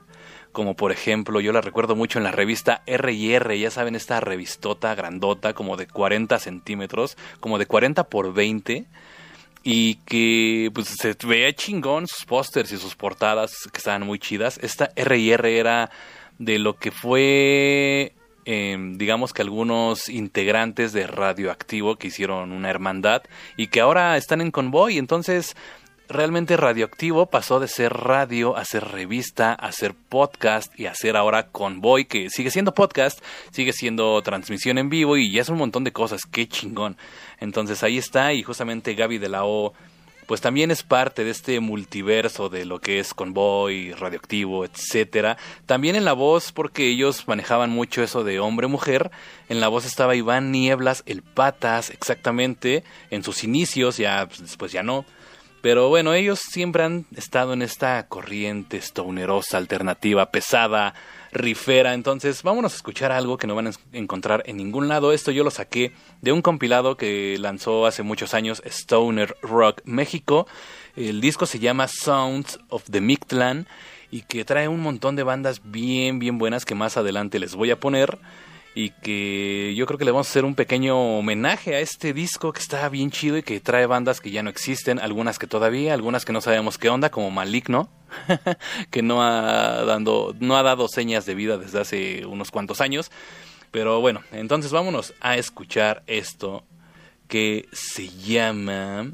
como 0.51 0.75
por 0.75 0.91
ejemplo, 0.91 1.39
yo 1.39 1.53
la 1.53 1.61
recuerdo 1.61 1.95
mucho 1.95 2.17
en 2.17 2.23
la 2.23 2.31
revista 2.31 2.81
R&R, 2.85 3.59
ya 3.59 3.71
saben, 3.71 3.95
esta 3.95 4.19
revistota 4.19 4.95
grandota, 4.95 5.53
como 5.53 5.77
de 5.77 5.87
40 5.87 6.37
centímetros, 6.39 7.17
como 7.39 7.59
de 7.59 7.67
40 7.67 8.05
por 8.05 8.33
20, 8.33 8.85
y 9.63 9.95
que 10.05 10.71
pues 10.73 10.87
se 10.99 11.15
veía 11.25 11.53
chingón 11.53 12.07
sus 12.07 12.25
pósters 12.25 12.71
y 12.71 12.77
sus 12.77 12.95
portadas 12.95 13.51
que 13.71 13.77
estaban 13.77 14.05
muy 14.05 14.17
chidas. 14.17 14.59
Esta 14.61 14.89
R&R 14.95 15.59
era 15.59 15.91
de 16.39 16.57
lo 16.57 16.77
que 16.77 16.91
fue, 16.91 18.13
em, 18.45 18.97
digamos 18.97 19.33
que 19.33 19.43
algunos 19.43 20.09
integrantes 20.09 20.93
de 20.93 21.05
Radioactivo 21.05 21.97
que 21.97 22.07
hicieron 22.07 22.51
una 22.51 22.69
hermandad 22.69 23.21
y 23.57 23.67
que 23.67 23.81
ahora 23.81 24.17
están 24.17 24.41
en 24.41 24.49
convoy. 24.49 24.97
Entonces, 24.97 25.55
realmente 26.07 26.57
Radioactivo 26.57 27.27
pasó 27.27 27.59
de 27.59 27.67
ser 27.67 27.93
radio 27.93 28.57
a 28.57 28.65
ser 28.65 28.85
revista, 28.85 29.53
a 29.53 29.71
ser 29.71 29.93
podcast 29.93 30.77
y 30.79 30.87
a 30.87 30.95
ser 30.95 31.15
ahora 31.15 31.49
convoy, 31.49 32.05
que 32.05 32.29
sigue 32.29 32.49
siendo 32.49 32.73
podcast, 32.73 33.23
sigue 33.51 33.73
siendo 33.73 34.21
transmisión 34.23 34.77
en 34.79 34.89
vivo 34.89 35.17
y 35.17 35.31
ya 35.31 35.41
es 35.41 35.49
un 35.49 35.57
montón 35.57 35.83
de 35.83 35.91
cosas. 35.91 36.21
Qué 36.29 36.47
chingón. 36.47 36.97
Entonces 37.39 37.83
ahí 37.83 37.97
está 37.97 38.33
y 38.33 38.43
justamente 38.43 38.95
Gaby 38.95 39.19
de 39.19 39.29
la 39.29 39.45
O 39.45 39.73
pues 40.29 40.41
también 40.41 40.69
es 40.69 40.83
parte 40.83 41.23
de 41.23 41.31
este 41.31 41.59
multiverso 41.59 42.49
de 42.49 42.63
lo 42.63 42.79
que 42.79 42.99
es 42.99 43.15
Convoy, 43.15 43.93
Radioactivo, 43.93 44.63
etcétera. 44.63 45.37
También 45.65 45.95
en 45.95 46.05
la 46.05 46.13
voz, 46.13 46.51
porque 46.51 46.87
ellos 46.87 47.27
manejaban 47.27 47.71
mucho 47.71 48.03
eso 48.03 48.23
de 48.23 48.39
hombre-mujer, 48.39 49.09
en 49.49 49.59
la 49.59 49.69
voz 49.69 49.85
estaba 49.85 50.15
Iván 50.15 50.51
Nieblas, 50.51 51.01
el 51.07 51.23
Patas, 51.23 51.89
exactamente, 51.89 52.83
en 53.09 53.23
sus 53.23 53.43
inicios, 53.43 53.97
ya 53.97 54.27
pues, 54.27 54.39
después 54.41 54.71
ya 54.71 54.83
no. 54.83 55.03
Pero 55.63 55.89
bueno, 55.89 56.13
ellos 56.13 56.37
siempre 56.37 56.83
han 56.83 57.07
estado 57.15 57.53
en 57.53 57.63
esta 57.63 58.05
corriente 58.07 58.79
stonerosa, 58.81 59.57
alternativa, 59.57 60.29
pesada, 60.29 60.93
rifera. 61.31 61.93
Entonces, 61.93 62.43
vámonos 62.43 62.73
a 62.73 62.75
escuchar 62.75 63.11
algo 63.11 63.37
que 63.37 63.47
no 63.47 63.55
van 63.55 63.67
a 63.67 63.71
encontrar 63.93 64.43
en 64.45 64.57
ningún 64.57 64.87
lado. 64.87 65.13
Esto 65.13 65.31
yo 65.31 65.43
lo 65.43 65.51
saqué 65.51 65.93
de 66.21 66.31
un 66.31 66.41
compilado 66.41 66.97
que 66.97 67.37
lanzó 67.39 67.85
hace 67.85 68.03
muchos 68.03 68.33
años 68.33 68.61
Stoner 68.65 69.35
Rock 69.41 69.81
México. 69.85 70.47
El 70.95 71.21
disco 71.21 71.45
se 71.45 71.59
llama 71.59 71.87
Sounds 71.87 72.59
of 72.69 72.83
the 72.89 73.01
Mictlan 73.01 73.67
y 74.11 74.21
que 74.23 74.45
trae 74.45 74.67
un 74.67 74.81
montón 74.81 75.15
de 75.15 75.23
bandas 75.23 75.61
bien, 75.63 76.19
bien 76.19 76.37
buenas 76.37 76.65
que 76.65 76.75
más 76.75 76.97
adelante 76.97 77.39
les 77.39 77.55
voy 77.55 77.71
a 77.71 77.79
poner 77.79 78.17
y 78.75 78.91
que 78.91 79.73
yo 79.75 79.85
creo 79.85 79.97
que 79.97 80.05
le 80.05 80.11
vamos 80.11 80.27
a 80.27 80.29
hacer 80.29 80.45
un 80.45 80.55
pequeño 80.55 81.17
homenaje 81.17 81.75
a 81.75 81.79
este 81.79 82.13
disco 82.13 82.53
que 82.53 82.61
está 82.61 82.87
bien 82.89 83.11
chido 83.11 83.37
y 83.37 83.43
que 83.43 83.59
trae 83.59 83.85
bandas 83.85 84.21
que 84.21 84.31
ya 84.31 84.43
no 84.43 84.49
existen, 84.49 84.99
algunas 84.99 85.39
que 85.39 85.47
todavía, 85.47 85.93
algunas 85.93 86.23
que 86.23 86.33
no 86.33 86.41
sabemos 86.41 86.77
qué 86.77 86.89
onda, 86.89 87.09
como 87.09 87.31
Maligno, 87.31 87.89
que 88.91 89.01
no 89.01 89.21
ha, 89.21 89.83
dando, 89.83 90.35
no 90.39 90.55
ha 90.55 90.63
dado 90.63 90.87
señas 90.87 91.25
de 91.25 91.35
vida 91.35 91.57
desde 91.57 91.79
hace 91.79 92.25
unos 92.25 92.51
cuantos 92.51 92.79
años. 92.79 93.11
Pero 93.71 94.01
bueno, 94.01 94.21
entonces 94.31 94.71
vámonos 94.71 95.13
a 95.19 95.37
escuchar 95.37 96.03
esto 96.07 96.63
que 97.27 97.67
se 97.71 98.07
llama 98.09 99.11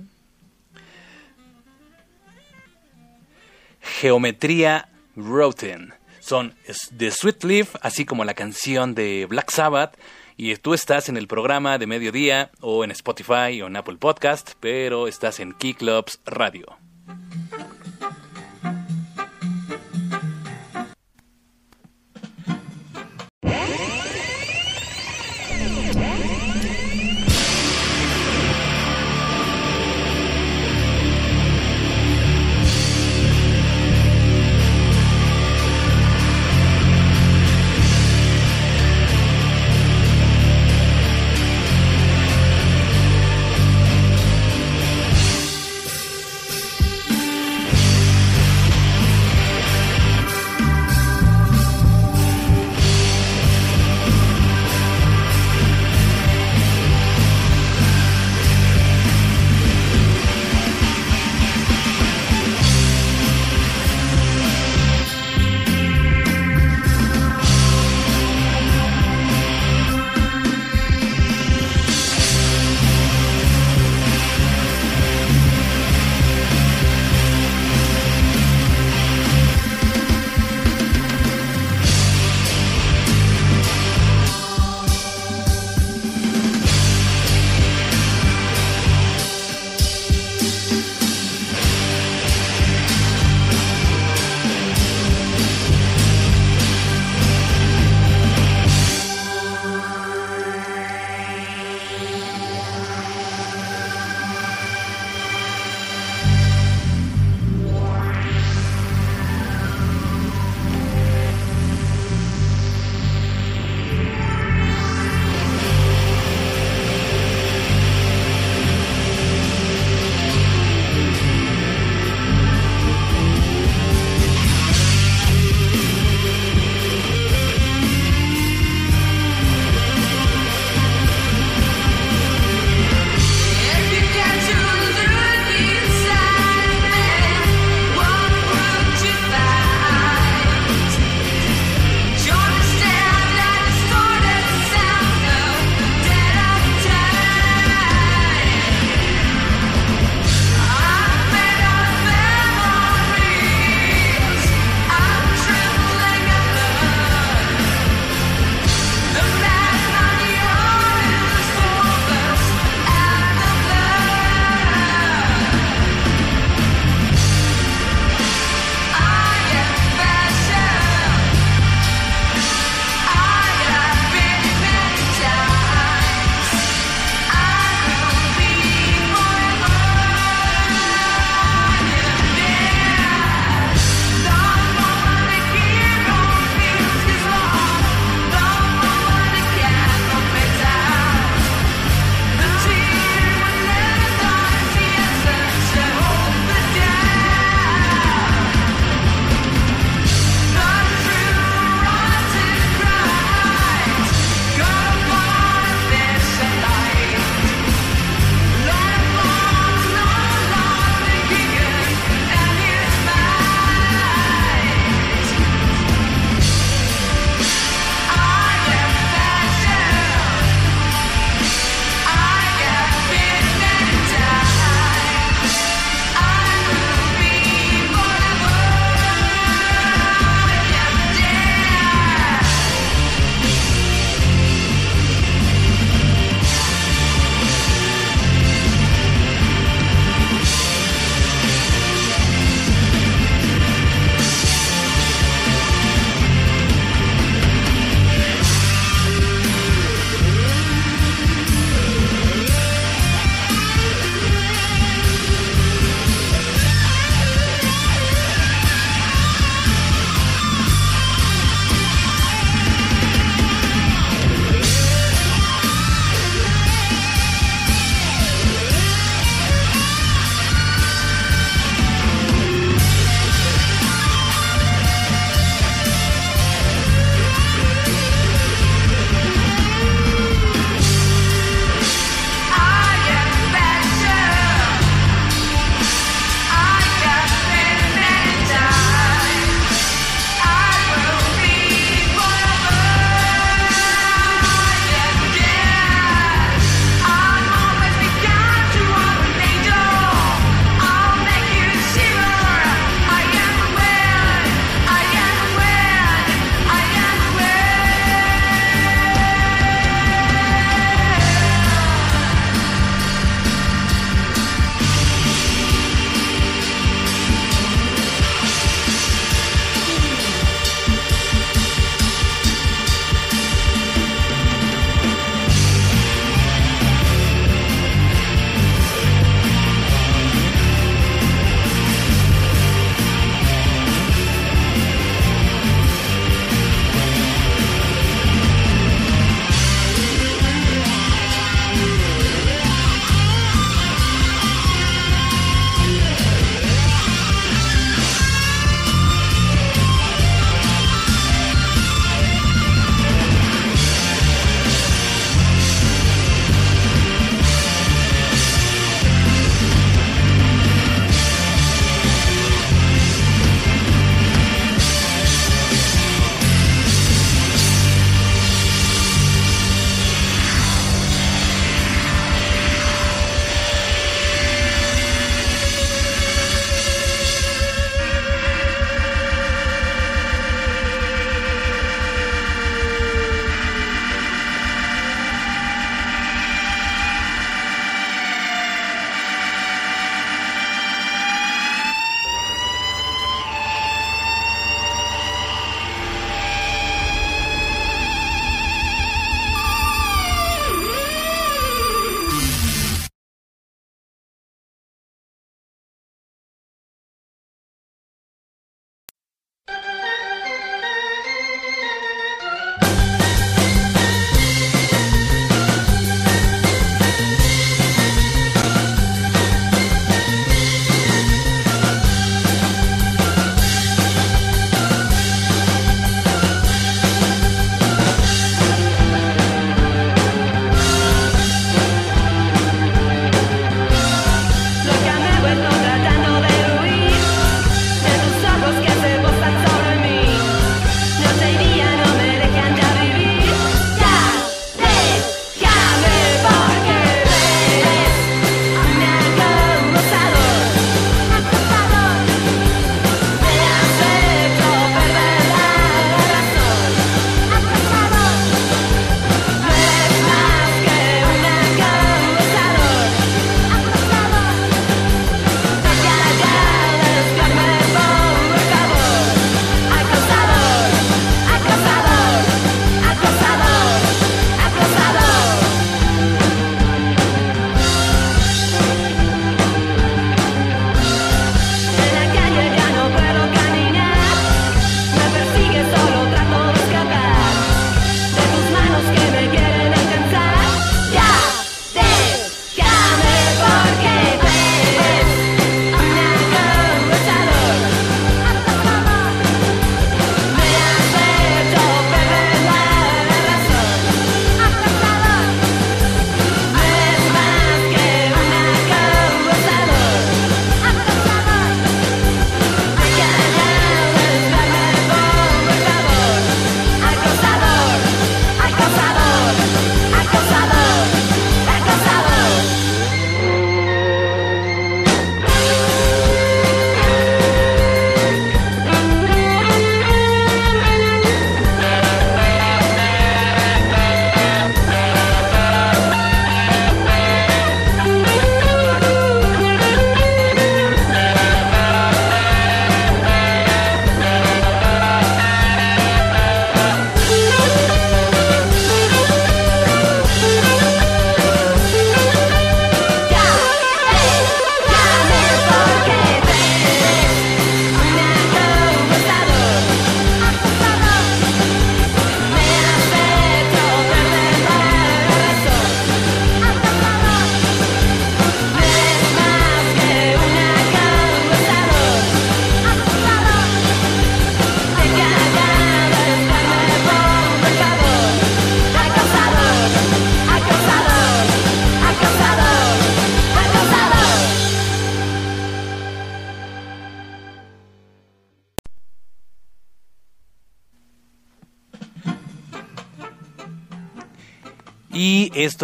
Geometría 3.81 4.89
Roten 5.15 5.94
son 6.25 6.55
The 6.97 7.11
Sweet 7.11 7.43
Leaf, 7.43 7.75
así 7.81 8.03
como 8.03 8.25
la 8.25 8.33
canción 8.33 8.95
de 8.95 9.27
Black 9.29 9.51
Sabbath. 9.51 9.97
Y 10.37 10.55
tú 10.55 10.73
estás 10.73 11.07
en 11.07 11.17
el 11.17 11.27
programa 11.27 11.77
de 11.77 11.87
mediodía 11.87 12.51
o 12.59 12.83
en 12.83 12.91
Spotify 12.91 13.61
o 13.61 13.67
en 13.67 13.75
Apple 13.75 13.97
Podcast, 13.97 14.53
pero 14.59 15.07
estás 15.07 15.39
en 15.39 15.53
Key 15.53 15.75
Clubs 15.75 16.19
Radio. 16.25 16.77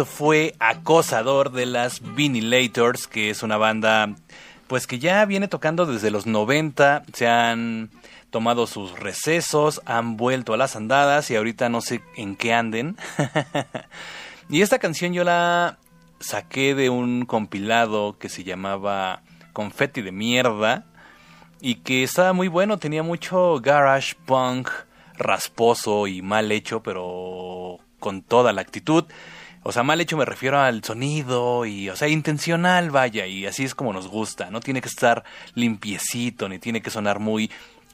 Fue 0.04 0.54
Acosador 0.58 1.52
de 1.52 1.66
las 1.66 2.00
Vinilators, 2.14 3.06
que 3.06 3.30
es 3.30 3.42
una 3.42 3.56
banda 3.56 4.14
pues 4.66 4.86
que 4.86 4.98
ya 4.98 5.24
viene 5.26 5.48
tocando 5.48 5.84
desde 5.84 6.10
los 6.10 6.26
90, 6.26 7.02
se 7.12 7.28
han 7.28 7.90
tomado 8.30 8.66
sus 8.66 8.98
recesos, 8.98 9.82
han 9.84 10.16
vuelto 10.16 10.54
a 10.54 10.56
las 10.56 10.76
andadas 10.76 11.30
y 11.30 11.36
ahorita 11.36 11.68
no 11.68 11.82
sé 11.82 12.00
en 12.16 12.36
qué 12.36 12.54
anden. 12.54 12.96
y 14.48 14.62
esta 14.62 14.78
canción 14.78 15.12
yo 15.12 15.24
la 15.24 15.76
saqué 16.20 16.74
de 16.74 16.88
un 16.88 17.26
compilado 17.26 18.16
que 18.18 18.30
se 18.30 18.44
llamaba 18.44 19.20
Confetti 19.52 20.00
de 20.00 20.12
mierda 20.12 20.86
y 21.60 21.76
que 21.76 22.02
estaba 22.02 22.32
muy 22.32 22.48
bueno, 22.48 22.78
tenía 22.78 23.02
mucho 23.02 23.60
garage 23.60 24.16
punk 24.24 24.70
rasposo 25.18 26.06
y 26.06 26.22
mal 26.22 26.50
hecho, 26.50 26.82
pero 26.82 27.78
con 27.98 28.22
toda 28.22 28.52
la 28.52 28.62
actitud. 28.62 29.04
O 29.64 29.72
sea, 29.72 29.82
mal 29.82 30.00
hecho 30.00 30.16
me 30.16 30.24
refiero 30.24 30.60
al 30.60 30.82
sonido 30.82 31.66
y, 31.66 31.88
o 31.88 31.96
sea, 31.96 32.08
intencional, 32.08 32.90
vaya, 32.90 33.26
y 33.26 33.46
así 33.46 33.64
es 33.64 33.74
como 33.74 33.92
nos 33.92 34.08
gusta. 34.08 34.50
No 34.50 34.60
tiene 34.60 34.80
que 34.80 34.88
estar 34.88 35.22
limpiecito, 35.54 36.48
ni 36.48 36.58
tiene 36.58 36.82
que 36.82 36.90
sonar 36.90 37.20
muy 37.20 37.50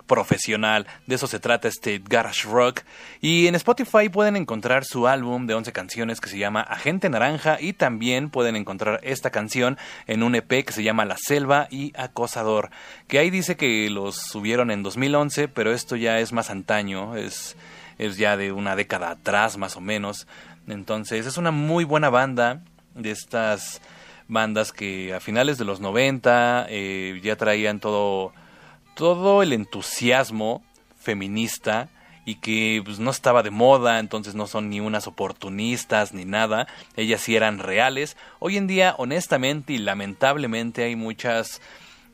profesional. 0.08 0.86
De 1.06 1.14
eso 1.14 1.28
se 1.28 1.38
trata 1.38 1.68
este 1.68 2.02
Garage 2.02 2.48
Rock. 2.48 2.80
Y 3.20 3.46
en 3.46 3.54
Spotify 3.54 4.08
pueden 4.08 4.34
encontrar 4.34 4.84
su 4.84 5.06
álbum 5.06 5.46
de 5.46 5.54
11 5.54 5.72
canciones 5.72 6.20
que 6.20 6.28
se 6.28 6.38
llama 6.38 6.62
Agente 6.62 7.08
Naranja 7.08 7.58
y 7.60 7.74
también 7.74 8.30
pueden 8.30 8.56
encontrar 8.56 8.98
esta 9.04 9.30
canción 9.30 9.78
en 10.08 10.24
un 10.24 10.34
EP 10.34 10.64
que 10.64 10.72
se 10.72 10.82
llama 10.82 11.04
La 11.04 11.16
Selva 11.18 11.68
y 11.70 11.92
Acosador. 11.96 12.70
Que 13.06 13.20
ahí 13.20 13.30
dice 13.30 13.56
que 13.56 13.88
los 13.90 14.16
subieron 14.16 14.72
en 14.72 14.82
2011, 14.82 15.46
pero 15.48 15.72
esto 15.72 15.94
ya 15.94 16.18
es 16.18 16.32
más 16.32 16.50
antaño, 16.50 17.14
es, 17.14 17.56
es 17.98 18.16
ya 18.16 18.36
de 18.36 18.50
una 18.50 18.74
década 18.74 19.10
atrás 19.10 19.58
más 19.58 19.76
o 19.76 19.80
menos. 19.80 20.26
Entonces 20.68 21.26
es 21.26 21.36
una 21.36 21.50
muy 21.50 21.84
buena 21.84 22.10
banda 22.10 22.62
de 22.94 23.10
estas 23.10 23.80
bandas 24.28 24.72
que 24.72 25.14
a 25.14 25.20
finales 25.20 25.58
de 25.58 25.64
los 25.64 25.80
90 25.80 26.66
eh, 26.68 27.20
ya 27.22 27.36
traían 27.36 27.80
todo 27.80 28.32
todo 28.94 29.42
el 29.42 29.52
entusiasmo 29.52 30.62
feminista 30.98 31.88
y 32.24 32.34
que 32.34 32.82
pues, 32.84 32.98
no 32.98 33.10
estaba 33.10 33.42
de 33.42 33.50
moda, 33.50 34.00
entonces 34.00 34.34
no 34.34 34.46
son 34.46 34.68
ni 34.68 34.80
unas 34.80 35.06
oportunistas 35.06 36.12
ni 36.12 36.26
nada, 36.26 36.66
ellas 36.94 37.22
sí 37.22 37.36
eran 37.36 37.58
reales. 37.58 38.18
Hoy 38.38 38.58
en 38.58 38.66
día, 38.66 38.94
honestamente 38.98 39.72
y 39.72 39.78
lamentablemente, 39.78 40.84
hay 40.84 40.94
muchas 40.94 41.62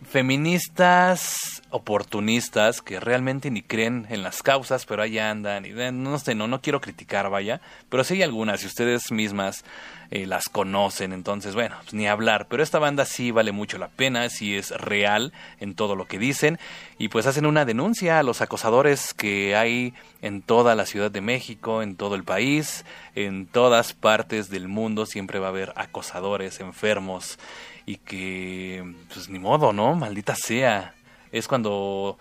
feministas 0.05 1.63
oportunistas 1.71 2.81
que 2.83 3.01
realmente 3.01 3.51
ni 3.51 3.63
creen 3.63 4.07
en 4.11 4.23
las 4.23 4.43
causas, 4.43 4.87
pero 4.87 5.03
ahí 5.03 5.19
andan 5.19 5.67
y 5.67 5.71
no 5.71 6.19
sé, 6.19 6.35
no, 6.35 6.47
no 6.47 6.61
quiero 6.61 6.81
criticar, 6.81 7.31
vaya, 7.31 7.61
pero 7.89 8.05
sí 8.05 8.15
hay 8.15 8.23
algunas, 8.23 8.63
y 8.63 8.67
ustedes 8.67 9.11
mismas 9.11 9.65
eh, 10.11 10.27
las 10.27 10.49
conocen, 10.49 11.13
entonces 11.13 11.55
bueno, 11.55 11.77
pues 11.83 11.95
ni 11.95 12.07
hablar, 12.07 12.47
pero 12.49 12.63
esta 12.63 12.79
banda 12.79 13.05
sí 13.05 13.31
vale 13.33 13.51
mucho 13.51 13.79
la 13.79 13.89
pena, 13.89 14.29
sí 14.31 14.57
es 14.57 14.71
real 14.71 15.33
en 15.59 15.75
todo 15.75 15.97
lo 15.97 16.07
que 16.07 16.19
dicen 16.19 16.59
y 16.99 17.09
pues 17.09 17.27
hacen 17.27 17.47
una 17.47 17.65
denuncia 17.65 18.19
a 18.19 18.23
los 18.23 18.41
acosadores 18.41 19.15
que 19.15 19.57
hay 19.57 19.95
en 20.23 20.43
toda 20.43 20.75
la 20.77 20.87
Ciudad 20.87 21.11
de 21.11 21.21
México, 21.21 21.83
en 21.83 21.97
todo 21.97 22.15
el 22.15 22.23
país, 22.23 22.85
en 23.15 23.47
todas 23.47 23.93
partes 23.95 24.49
del 24.49 24.69
mundo 24.69 25.07
siempre 25.07 25.41
va 25.41 25.47
a 25.47 25.51
haber 25.51 25.73
acosadores 25.77 26.61
enfermos 26.61 27.39
y 27.87 27.97
que 27.97 28.95
pues 29.13 29.29
ni 29.29 29.39
modo, 29.39 29.73
¿no? 29.73 29.95
Maldita 29.95 30.35
sea. 30.35 30.95
Es 31.33 31.49
cuando 31.49 32.19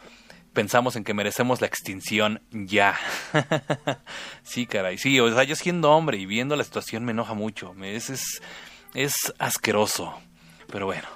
pensamos 0.54 0.96
en 0.96 1.04
que 1.04 1.14
merecemos 1.14 1.62
la 1.62 1.68
extinción 1.68 2.42
ya. 2.52 2.96
sí, 4.44 4.66
caray, 4.66 4.98
sí, 4.98 5.20
o 5.20 5.34
sea, 5.34 5.44
yo 5.44 5.56
siendo 5.56 5.92
hombre 5.92 6.18
y 6.18 6.26
viendo 6.26 6.56
la 6.56 6.64
situación 6.64 7.04
me 7.04 7.12
enoja 7.12 7.34
mucho, 7.34 7.76
es, 7.82 8.10
es, 8.10 8.42
es 8.94 9.34
asqueroso, 9.40 10.14
pero 10.72 10.86
bueno, 10.86 11.08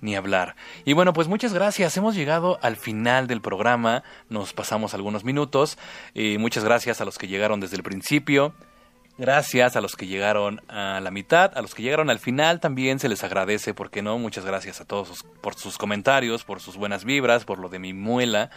ni 0.00 0.14
hablar. 0.14 0.54
Y 0.84 0.92
bueno, 0.92 1.12
pues 1.12 1.28
muchas 1.28 1.54
gracias, 1.54 1.96
hemos 1.96 2.14
llegado 2.14 2.58
al 2.62 2.76
final 2.76 3.26
del 3.26 3.40
programa, 3.40 4.04
nos 4.28 4.52
pasamos 4.52 4.94
algunos 4.94 5.24
minutos, 5.24 5.78
eh, 6.14 6.38
muchas 6.38 6.64
gracias 6.64 7.00
a 7.00 7.04
los 7.04 7.18
que 7.18 7.26
llegaron 7.26 7.60
desde 7.60 7.76
el 7.76 7.82
principio. 7.82 8.54
Gracias 9.16 9.76
a 9.76 9.80
los 9.80 9.94
que 9.94 10.08
llegaron 10.08 10.60
a 10.68 11.00
la 11.00 11.12
mitad, 11.12 11.56
a 11.56 11.62
los 11.62 11.72
que 11.74 11.82
llegaron 11.82 12.10
al 12.10 12.18
final 12.18 12.58
también 12.58 12.98
se 12.98 13.08
les 13.08 13.22
agradece, 13.22 13.72
porque 13.72 14.02
no? 14.02 14.18
Muchas 14.18 14.44
gracias 14.44 14.80
a 14.80 14.84
todos 14.84 15.24
por 15.40 15.54
sus 15.54 15.78
comentarios, 15.78 16.42
por 16.42 16.60
sus 16.60 16.76
buenas 16.76 17.04
vibras, 17.04 17.44
por 17.44 17.60
lo 17.60 17.68
de 17.68 17.78
mi 17.78 17.92
muela. 17.92 18.50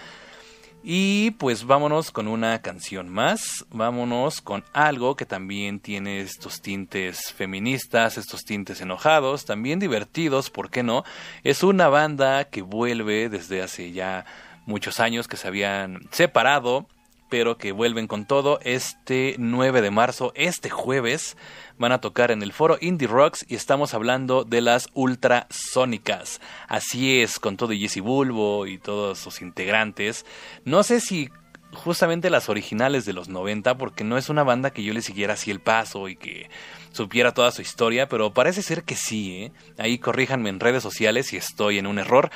Y 0.84 1.32
pues 1.32 1.66
vámonos 1.66 2.12
con 2.12 2.28
una 2.28 2.60
canción 2.64 3.08
más, 3.08 3.66
vámonos 3.70 4.42
con 4.42 4.64
algo 4.74 5.16
que 5.16 5.26
también 5.26 5.80
tiene 5.80 6.22
estos 6.22 6.62
tintes 6.62 7.34
feministas, 7.34 8.18
estos 8.18 8.44
tintes 8.44 8.82
enojados, 8.82 9.46
también 9.46 9.78
divertidos, 9.78 10.50
¿por 10.50 10.72
qué 10.72 10.82
no? 10.82 11.04
Es 11.44 11.62
una 11.62 11.88
banda 11.88 12.46
que 12.46 12.64
vuelve 12.64 13.30
desde 13.30 13.62
hace 13.62 13.92
ya 13.92 14.26
muchos 14.66 15.00
años 15.00 15.28
que 15.28 15.38
se 15.38 15.48
habían 15.48 16.08
separado 16.12 16.88
pero 17.30 17.58
que 17.58 17.72
vuelven 17.72 18.08
con 18.08 18.26
todo 18.26 18.60
este 18.64 19.36
9 19.38 19.82
de 19.82 19.92
marzo, 19.92 20.32
este 20.36 20.70
jueves, 20.70 21.38
van 21.78 21.92
a 21.92 22.02
tocar 22.02 22.32
en 22.32 22.42
el 22.42 22.54
foro 22.54 22.78
Indie 22.82 23.08
Rocks 23.08 23.46
y 23.48 23.56
estamos 23.56 23.94
hablando 23.94 24.44
de 24.44 24.62
las 24.62 24.90
ultrasónicas. 24.94 26.42
Así 26.68 27.22
es, 27.22 27.40
con 27.40 27.58
todo 27.58 27.74
Jesse 27.74 28.02
Bulbo 28.02 28.68
y 28.68 28.78
todos 28.78 29.20
sus 29.20 29.42
integrantes. 29.42 30.26
No 30.66 30.84
sé 30.84 31.00
si 31.00 31.30
justamente 31.74 32.30
las 32.30 32.50
originales 32.50 33.06
de 33.06 33.14
los 33.14 33.30
90, 33.30 33.78
porque 33.78 34.04
no 34.04 34.18
es 34.18 34.30
una 34.30 34.44
banda 34.44 34.72
que 34.72 34.84
yo 34.84 34.94
le 34.94 35.02
siguiera 35.02 35.34
así 35.34 35.52
el 35.52 35.60
paso 35.60 36.08
y 36.08 36.16
que 36.16 36.50
supiera 36.92 37.34
toda 37.34 37.52
su 37.52 37.62
historia, 37.62 38.08
pero 38.08 38.34
parece 38.34 38.62
ser 38.62 38.84
que 38.84 38.96
sí, 38.96 39.44
¿eh? 39.44 39.52
Ahí 39.78 39.98
corríjanme 39.98 40.50
en 40.50 40.60
redes 40.60 40.84
sociales 40.84 41.28
si 41.28 41.38
estoy 41.38 41.78
en 41.78 41.88
un 41.88 42.00
error. 42.00 42.32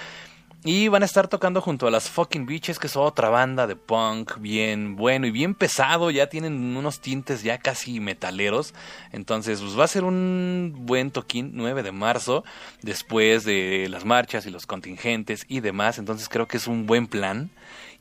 Y 0.64 0.89
van 0.89 1.01
a 1.01 1.07
estar 1.07 1.28
tocando 1.28 1.59
junto 1.59 1.88
a 1.88 1.91
las 1.91 2.07
Fucking 2.07 2.45
Beaches, 2.45 2.78
que 2.78 2.86
es 2.86 2.95
otra 2.95 3.30
banda 3.30 3.66
de 3.66 3.76
punk 3.76 4.38
bien 4.38 4.95
bueno 4.95 5.26
y 5.26 5.32
bien 5.32 5.55
pesado. 5.55 6.12
Ya 6.12 6.28
tienen 6.28 6.78
unos 6.78 6.99
tintes 6.99 7.41
ya 7.41 7.57
casi 7.57 7.99
metaleros. 7.99 8.76
Entonces, 9.12 9.59
pues 9.59 9.80
va 9.80 9.86
a 9.86 9.88
ser 9.88 10.03
un 10.03 10.74
buen 10.82 11.09
toquín 11.09 11.53
9 11.55 11.82
de 11.82 11.91
marzo, 11.91 12.43
después 12.84 13.43
de 13.43 13.88
las 13.89 14.05
marchas 14.05 14.45
y 14.45 14.51
los 14.51 14.68
contingentes 14.68 15.45
y 15.47 15.62
demás. 15.62 15.97
Entonces, 15.97 16.30
creo 16.30 16.47
que 16.47 16.57
es 16.57 16.68
un 16.68 16.86
buen 16.86 17.07
plan. 17.07 17.49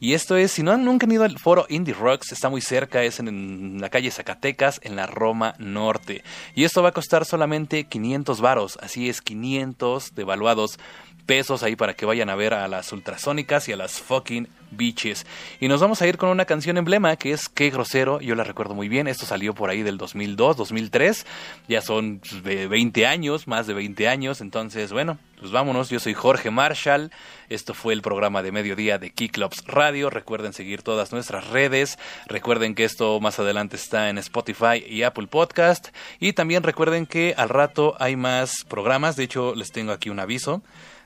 Y 0.02 0.14
esto 0.14 0.38
es, 0.38 0.52
si 0.52 0.62
no 0.62 0.72
han 0.72 0.82
nunca 0.82 1.04
han 1.04 1.12
ido 1.12 1.24
al 1.24 1.38
foro 1.38 1.66
Indie 1.68 1.92
Rocks, 1.92 2.32
está 2.32 2.48
muy 2.48 2.62
cerca, 2.62 3.02
es 3.04 3.20
en, 3.20 3.82
la 3.82 3.90
calle 3.90 4.10
Zacatecas, 4.10 4.80
en 4.82 4.96
la 4.96 5.06
Roma 5.06 5.54
Norte. 5.58 6.24
Y 6.54 6.64
esto 6.64 6.82
va 6.82 6.88
a 6.88 6.92
costar 6.92 7.26
solamente 7.26 7.84
500 7.84 8.40
varos, 8.40 8.78
así 8.80 9.10
es, 9.10 9.20
500 9.20 10.14
devaluados 10.14 10.78
pesos 11.26 11.62
ahí 11.62 11.76
para 11.76 11.94
que 11.94 12.06
vayan 12.06 12.30
a 12.30 12.34
ver 12.34 12.54
a 12.54 12.68
las 12.68 12.92
ultrasónicas 12.92 13.68
y 13.68 13.72
a 13.72 13.76
las 13.76 14.00
fucking 14.00 14.48
beaches. 14.70 15.26
Y 15.60 15.68
nos 15.68 15.80
vamos 15.80 16.00
a 16.02 16.06
ir 16.06 16.16
con 16.16 16.28
una 16.28 16.44
canción 16.44 16.76
emblema 16.76 17.16
que 17.16 17.32
es 17.32 17.48
Qué 17.48 17.70
grosero, 17.70 18.20
yo 18.20 18.34
la 18.34 18.44
recuerdo 18.44 18.74
muy 18.74 18.88
bien, 18.88 19.08
esto 19.08 19.26
salió 19.26 19.54
por 19.54 19.70
ahí 19.70 19.82
del 19.82 19.98
2002, 19.98 20.56
2003, 20.56 21.26
ya 21.68 21.80
son 21.80 22.20
20 22.42 22.68
pues, 22.68 23.06
años, 23.06 23.48
más 23.48 23.66
de 23.66 23.74
20 23.74 24.08
años, 24.08 24.40
entonces 24.40 24.92
bueno, 24.92 25.18
pues 25.38 25.52
vámonos, 25.52 25.90
yo 25.90 25.98
soy 26.00 26.14
Jorge 26.14 26.50
Marshall, 26.50 27.10
esto 27.48 27.74
fue 27.74 27.94
el 27.94 28.02
programa 28.02 28.42
de 28.42 28.52
mediodía 28.52 28.98
de 28.98 29.10
Keyclubs 29.10 29.64
Radio, 29.66 30.10
recuerden 30.10 30.52
seguir 30.52 30.82
todas 30.82 31.12
nuestras 31.12 31.48
redes, 31.48 31.98
recuerden 32.26 32.74
que 32.74 32.84
esto 32.84 33.18
más 33.20 33.38
adelante 33.38 33.76
está 33.76 34.10
en 34.10 34.18
Spotify 34.18 34.84
y 34.86 35.02
Apple 35.02 35.26
Podcast, 35.26 35.88
y 36.18 36.32
también 36.32 36.62
recuerden 36.62 37.06
que 37.06 37.34
al 37.36 37.48
rato 37.48 37.96
hay 37.98 38.16
más 38.16 38.64
programas, 38.68 39.16
de 39.16 39.24
hecho 39.24 39.54
les 39.54 39.70
tengo 39.72 39.92
aquí 39.92 40.10
un 40.10 40.20
aviso, 40.20 40.62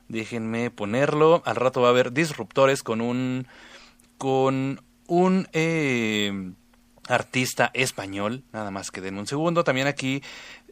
Déjenme 0.08 0.70
ponerlo. 0.70 1.42
Al 1.44 1.56
rato 1.56 1.80
va 1.80 1.88
a 1.88 1.90
haber 1.90 2.12
disruptores 2.12 2.82
con 2.82 3.00
un. 3.00 3.46
con 4.18 4.82
un. 5.06 5.48
Eh, 5.52 6.52
artista 7.08 7.70
español. 7.74 8.44
Nada 8.52 8.70
más 8.70 8.90
que 8.90 9.00
den 9.00 9.18
un 9.18 9.26
segundo. 9.26 9.64
También 9.64 9.86
aquí. 9.86 10.22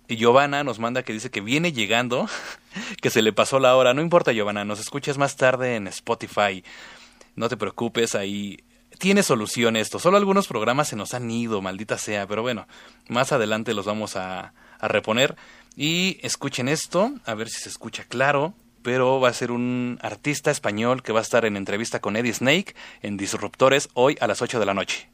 Giovanna 0.08 0.64
nos 0.64 0.78
manda 0.78 1.04
que 1.04 1.12
dice 1.12 1.30
que 1.30 1.40
viene 1.40 1.72
llegando, 1.72 2.28
que 3.00 3.10
se 3.10 3.22
le 3.22 3.32
pasó 3.32 3.58
la 3.58 3.76
hora. 3.76 3.94
No 3.94 4.02
importa, 4.02 4.32
Giovanna, 4.32 4.64
nos 4.64 4.80
escuchas 4.80 5.16
más 5.16 5.36
tarde 5.36 5.76
en 5.76 5.86
Spotify. 5.86 6.64
No 7.34 7.48
te 7.48 7.56
preocupes, 7.56 8.14
ahí 8.14 8.58
tiene 8.98 9.22
solución 9.22 9.76
esto. 9.76 9.98
Solo 9.98 10.16
algunos 10.16 10.48
programas 10.48 10.88
se 10.88 10.96
nos 10.96 11.14
han 11.14 11.30
ido, 11.30 11.62
maldita 11.62 11.98
sea, 11.98 12.26
pero 12.26 12.42
bueno, 12.42 12.66
más 13.08 13.32
adelante 13.32 13.74
los 13.74 13.86
vamos 13.86 14.16
a, 14.16 14.52
a 14.78 14.88
reponer. 14.88 15.36
Y 15.76 16.18
escuchen 16.22 16.68
esto, 16.68 17.12
a 17.24 17.34
ver 17.34 17.48
si 17.48 17.60
se 17.60 17.70
escucha 17.70 18.04
claro 18.04 18.54
pero 18.82 19.20
va 19.20 19.28
a 19.28 19.32
ser 19.32 19.50
un 19.50 19.98
artista 20.02 20.50
español 20.50 21.02
que 21.02 21.12
va 21.12 21.20
a 21.20 21.22
estar 21.22 21.44
en 21.44 21.56
entrevista 21.56 22.00
con 22.00 22.16
Eddie 22.16 22.34
Snake 22.34 22.74
en 23.02 23.16
Disruptores 23.16 23.88
hoy 23.94 24.16
a 24.20 24.26
las 24.26 24.42
8 24.42 24.58
de 24.60 24.66
la 24.66 24.74
noche. 24.74 25.10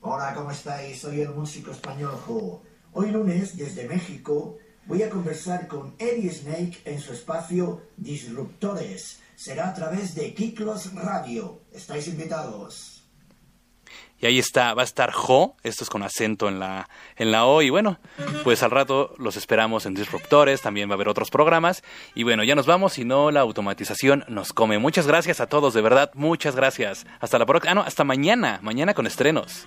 Hola, 0.00 0.34
¿cómo 0.34 0.50
estáis? 0.50 1.00
Soy 1.00 1.20
el 1.20 1.30
músico 1.30 1.70
español 1.70 2.16
Jo. 2.26 2.62
Hoy 2.92 3.10
lunes, 3.10 3.56
desde 3.56 3.86
México, 3.86 4.58
voy 4.86 5.02
a 5.02 5.10
conversar 5.10 5.68
con 5.68 5.94
Eddie 5.98 6.32
Snake 6.32 6.78
en 6.84 7.00
su 7.00 7.12
espacio 7.12 7.82
Disruptores. 7.96 9.20
Será 9.36 9.68
a 9.68 9.74
través 9.74 10.14
de 10.14 10.34
Kiklos 10.34 10.94
Radio. 10.94 11.60
Estáis 11.72 12.08
invitados. 12.08 12.99
Y 14.20 14.26
ahí 14.26 14.38
está, 14.38 14.74
va 14.74 14.82
a 14.82 14.84
estar 14.84 15.12
Jo, 15.12 15.56
esto 15.62 15.84
es 15.84 15.90
con 15.90 16.02
acento 16.02 16.48
en 16.48 16.58
la, 16.60 16.88
en 17.16 17.30
la 17.32 17.46
O. 17.46 17.62
Y 17.62 17.70
bueno, 17.70 17.98
pues 18.44 18.62
al 18.62 18.70
rato 18.70 19.14
los 19.18 19.36
esperamos 19.36 19.86
en 19.86 19.94
Disruptores, 19.94 20.60
también 20.60 20.88
va 20.88 20.92
a 20.92 20.96
haber 20.96 21.08
otros 21.08 21.30
programas. 21.30 21.82
Y 22.14 22.22
bueno, 22.22 22.44
ya 22.44 22.54
nos 22.54 22.66
vamos, 22.66 22.94
si 22.94 23.04
no 23.04 23.30
la 23.30 23.40
automatización 23.40 24.24
nos 24.28 24.52
come. 24.52 24.78
Muchas 24.78 25.06
gracias 25.06 25.40
a 25.40 25.46
todos, 25.46 25.72
de 25.74 25.80
verdad, 25.80 26.10
muchas 26.14 26.54
gracias. 26.54 27.06
Hasta 27.20 27.38
la 27.38 27.46
próxima, 27.46 27.72
ah 27.72 27.74
no, 27.74 27.82
hasta 27.82 28.04
mañana, 28.04 28.58
mañana 28.62 28.94
con 28.94 29.06
estrenos. 29.06 29.66